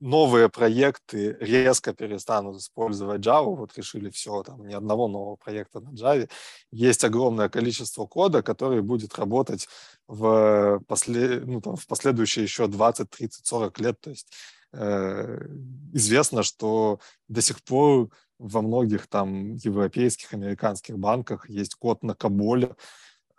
[0.00, 5.90] новые проекты резко перестанут использовать Java, вот решили все, там ни одного нового проекта на
[5.90, 6.28] Java,
[6.72, 9.68] есть огромное количество кода, который будет работать
[10.08, 14.32] в, после, ну, там, в последующие еще 20, 30, 40 лет, то есть
[14.72, 15.46] э,
[15.92, 16.98] известно, что
[17.28, 22.74] до сих пор во многих там европейских, американских банках есть код на Каболе,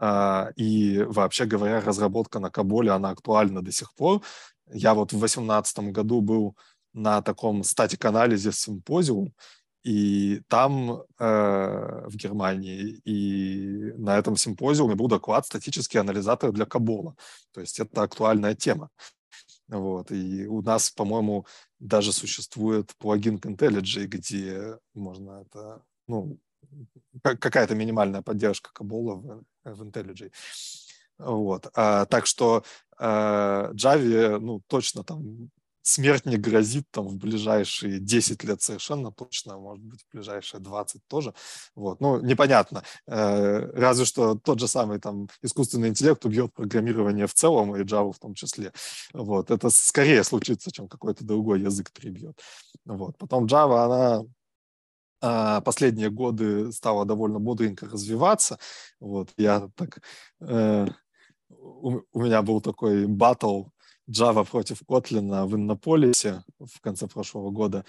[0.01, 4.21] и вообще говоря, разработка на Каболе, она актуальна до сих пор.
[4.71, 6.55] Я вот в 2018 году был
[6.93, 9.33] на таком статик-анализе симпозиум,
[9.83, 17.15] и там, э, в Германии, и на этом симпозиуме был доклад «Статический анализатор для Кабола».
[17.53, 18.89] То есть это актуальная тема.
[19.67, 20.11] Вот.
[20.11, 21.45] И у нас, по-моему,
[21.79, 26.39] даже существует плагин к IntelliJ, где можно это ну,
[27.21, 30.31] какая-то минимальная поддержка Кабола в, в IntelliJ.
[31.17, 31.69] Вот.
[31.73, 32.63] А, так что
[32.97, 35.49] а, Java, ну, точно там
[35.89, 41.01] смерть не грозит там в ближайшие 10 лет совершенно точно, может быть, в ближайшие 20
[41.07, 41.33] тоже.
[41.75, 41.99] Вот.
[41.99, 42.83] Ну, непонятно.
[43.07, 48.13] Э, разве что тот же самый там искусственный интеллект убьет программирование в целом и Java
[48.13, 48.71] в том числе.
[49.13, 49.51] Вот.
[49.51, 52.39] Это скорее случится, чем какой-то другой язык перебьет.
[52.85, 53.17] Вот.
[53.17, 54.23] Потом Java, она
[55.19, 58.59] последние годы стала довольно бодренько развиваться.
[58.99, 60.01] Вот, я так...
[60.41, 60.87] Э,
[61.49, 63.65] у, у меня был такой батл
[64.09, 67.85] Java против Kotlin в Иннополисе в конце прошлого года.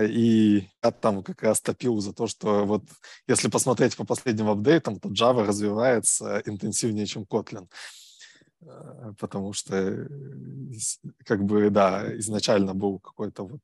[0.00, 2.84] И я там как раз топил за то, что вот
[3.26, 7.64] если посмотреть по последним апдейтам, то Java развивается интенсивнее, чем Kotlin.
[7.64, 8.03] Э,
[9.18, 10.06] потому что э,
[11.24, 13.60] как бы, да, изначально был какой-то вот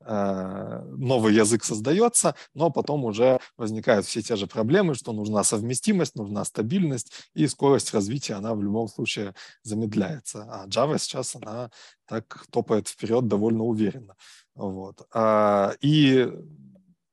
[0.00, 6.16] э, новый язык создается, но потом уже возникают все те же проблемы, что нужна совместимость,
[6.16, 10.46] нужна стабильность, и скорость развития, она в любом случае замедляется.
[10.50, 11.70] А Java сейчас, она
[12.06, 14.16] так топает вперед довольно уверенно.
[14.54, 15.06] Вот.
[15.12, 16.28] А, и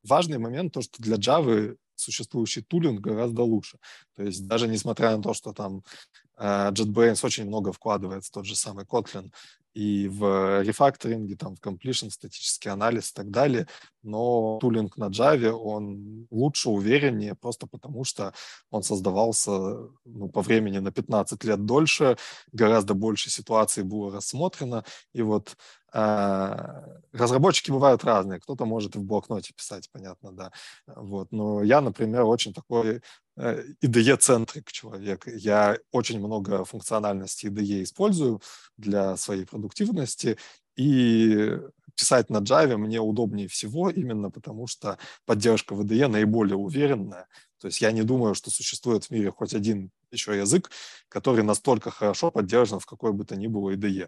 [0.04, 3.78] важный момент, то, что для Java существующий тулинг гораздо лучше.
[4.16, 5.84] То есть даже несмотря на то, что там
[6.38, 9.32] э, JetBrains очень много вкладывается, тот же самый Kotlin,
[9.78, 13.68] и в рефакторинге, там, в completion, статический анализ и так далее,
[14.02, 18.34] но тулинг на Java, он лучше, увереннее, просто потому что
[18.72, 19.52] он создавался
[20.04, 22.18] ну, по времени на 15 лет дольше,
[22.52, 24.84] гораздо больше ситуаций было рассмотрено,
[25.14, 25.56] и вот
[25.94, 30.52] э, разработчики бывают разные, кто-то может в блокноте писать, понятно, да,
[30.88, 33.02] вот, но я, например, очень такой
[33.38, 35.28] Э, IDE-центрик человек.
[35.28, 38.42] Я очень много функциональности IDE использую
[38.78, 40.38] для своей продуктивности,
[40.76, 41.58] и
[41.96, 47.28] писать на Java мне удобнее всего, именно потому что поддержка в IDE наиболее уверенная.
[47.60, 50.72] То есть я не думаю, что существует в мире хоть один еще язык,
[51.10, 54.08] который настолько хорошо поддержан в какой бы то ни было IDE.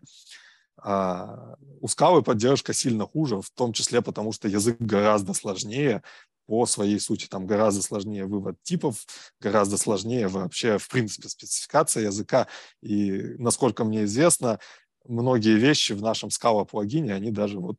[0.84, 6.04] А у скалы поддержка сильно хуже, в том числе потому, что язык гораздо сложнее
[6.48, 7.28] по своей сути.
[7.28, 9.06] Там гораздо сложнее вывод типов,
[9.40, 12.48] гораздо сложнее вообще, в принципе, спецификация языка.
[12.82, 14.60] И, насколько мне известно,
[15.06, 17.78] многие вещи в нашем Scala плагине, они даже вот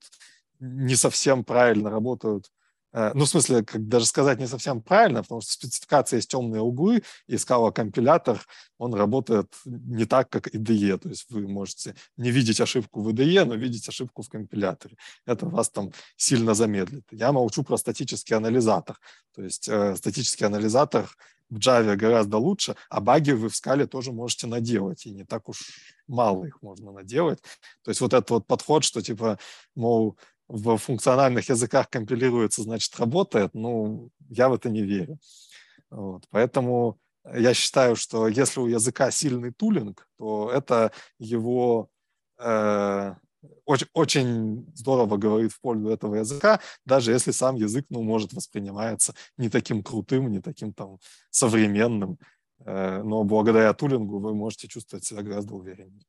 [0.60, 2.50] не совсем правильно работают
[2.92, 7.02] ну, в смысле, как даже сказать не совсем правильно, потому что спецификация есть темные углы,
[7.28, 8.44] и Scala компилятор,
[8.78, 13.44] он работает не так, как IDE, то есть вы можете не видеть ошибку в IDE,
[13.44, 14.96] но видеть ошибку в компиляторе.
[15.26, 17.04] Это вас там сильно замедлит.
[17.12, 18.98] Я молчу про статический анализатор,
[19.34, 21.08] то есть э, статический анализатор
[21.50, 25.48] в Java гораздо лучше, а баги вы в скале тоже можете наделать, и не так
[25.48, 25.60] уж
[26.06, 27.40] мало их можно наделать.
[27.82, 29.38] То есть вот этот вот подход, что типа,
[29.74, 30.16] мол,
[30.50, 35.18] в функциональных языках компилируется, значит, работает, ну, я в это не верю.
[35.90, 36.24] Вот.
[36.30, 36.98] Поэтому
[37.32, 41.88] я считаю, что если у языка сильный тулинг, то это его
[42.38, 43.14] э,
[43.64, 49.14] очень, очень здорово говорит в пользу этого языка, даже если сам язык, ну, может восприниматься
[49.36, 50.98] не таким крутым, не таким там
[51.30, 52.18] современным,
[52.64, 56.06] э, но благодаря тулингу вы можете чувствовать себя гораздо увереннее.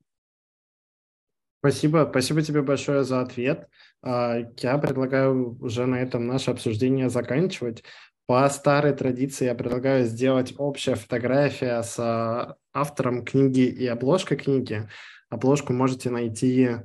[1.62, 3.70] Спасибо, спасибо тебе большое за ответ.
[4.02, 7.84] А, я предлагаю уже на этом наше обсуждение заканчивать.
[8.26, 14.90] По старой традиции я предлагаю сделать общая фотография с а, автором книги и обложкой книги.
[15.30, 16.78] Обложку можете найти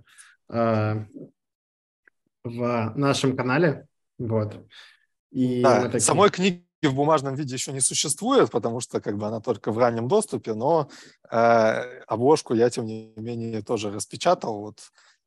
[0.51, 1.05] э,
[2.45, 3.87] в нашем канале.
[4.19, 4.65] Вот.
[5.33, 6.01] И да, такие...
[6.01, 9.79] самой книги в бумажном виде еще не существует, потому что как бы она только в
[9.79, 10.91] раннем доступе, но
[11.31, 14.61] э, обложку я, тем не менее, тоже распечатал.
[14.61, 14.79] Вот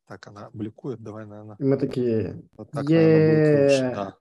[0.08, 1.02] так она бликует.
[1.02, 1.56] Давай, наверное.
[1.60, 2.42] Мы такие...
[2.58, 3.94] Вот так, наверное, будет лучше.
[3.96, 4.16] Да.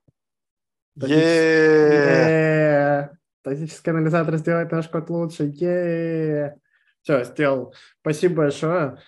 [3.41, 5.53] Статический анализатор сделает наш код лучше.
[7.03, 7.75] Все, сделал.
[8.01, 8.99] Спасибо большое.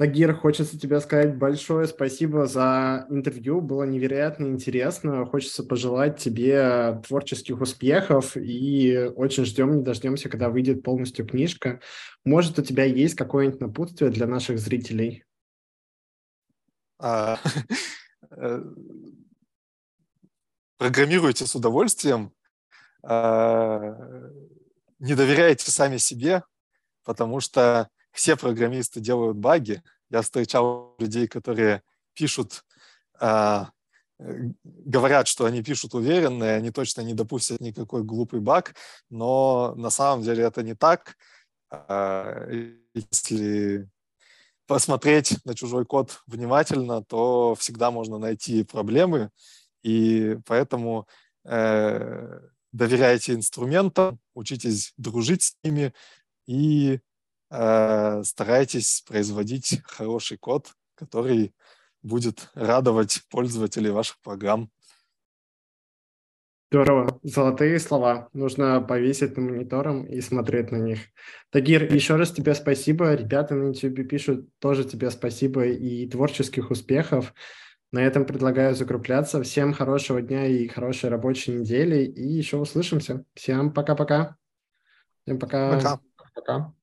[0.00, 3.60] Тагир, хочется тебе сказать большое спасибо за интервью.
[3.60, 5.26] Было невероятно интересно.
[5.26, 11.82] Хочется пожелать тебе творческих успехов и очень ждем, не дождемся, когда выйдет полностью книжка.
[12.24, 15.24] Может, у тебя есть какое-нибудь напутствие для наших зрителей?
[16.98, 17.38] А,
[18.30, 18.62] э,
[20.78, 22.32] программируйте с удовольствием.
[23.02, 23.98] А,
[24.98, 26.42] не доверяйте сами себе,
[27.04, 29.82] потому что все программисты делают баги.
[30.10, 31.82] Я встречал людей, которые
[32.14, 32.64] пишут,
[33.20, 33.64] э,
[34.18, 38.74] говорят, что они пишут уверенно, и они точно не допустят никакой глупый баг,
[39.08, 41.16] но на самом деле это не так.
[41.70, 43.88] Э, если
[44.66, 49.30] посмотреть на чужой код внимательно, то всегда можно найти проблемы,
[49.82, 51.08] и поэтому
[51.44, 52.40] э,
[52.72, 55.92] доверяйте инструментам, учитесь дружить с ними
[56.46, 57.00] и
[57.50, 61.54] Э, старайтесь производить хороший код, который
[62.02, 64.70] будет радовать пользователей ваших программ.
[66.72, 67.18] Здорово.
[67.24, 68.28] Золотые слова.
[68.32, 71.00] Нужно повесить на монитором и смотреть на них.
[71.50, 73.12] Тагир, еще раз тебе спасибо.
[73.14, 77.34] Ребята на YouTube пишут тоже тебе спасибо и творческих успехов.
[77.90, 79.42] На этом предлагаю закругляться.
[79.42, 82.04] Всем хорошего дня и хорошей рабочей недели.
[82.04, 83.24] И еще услышимся.
[83.34, 84.36] Всем пока-пока.
[85.24, 85.74] Всем пока.
[85.76, 86.00] Пока.
[86.36, 86.74] Пока.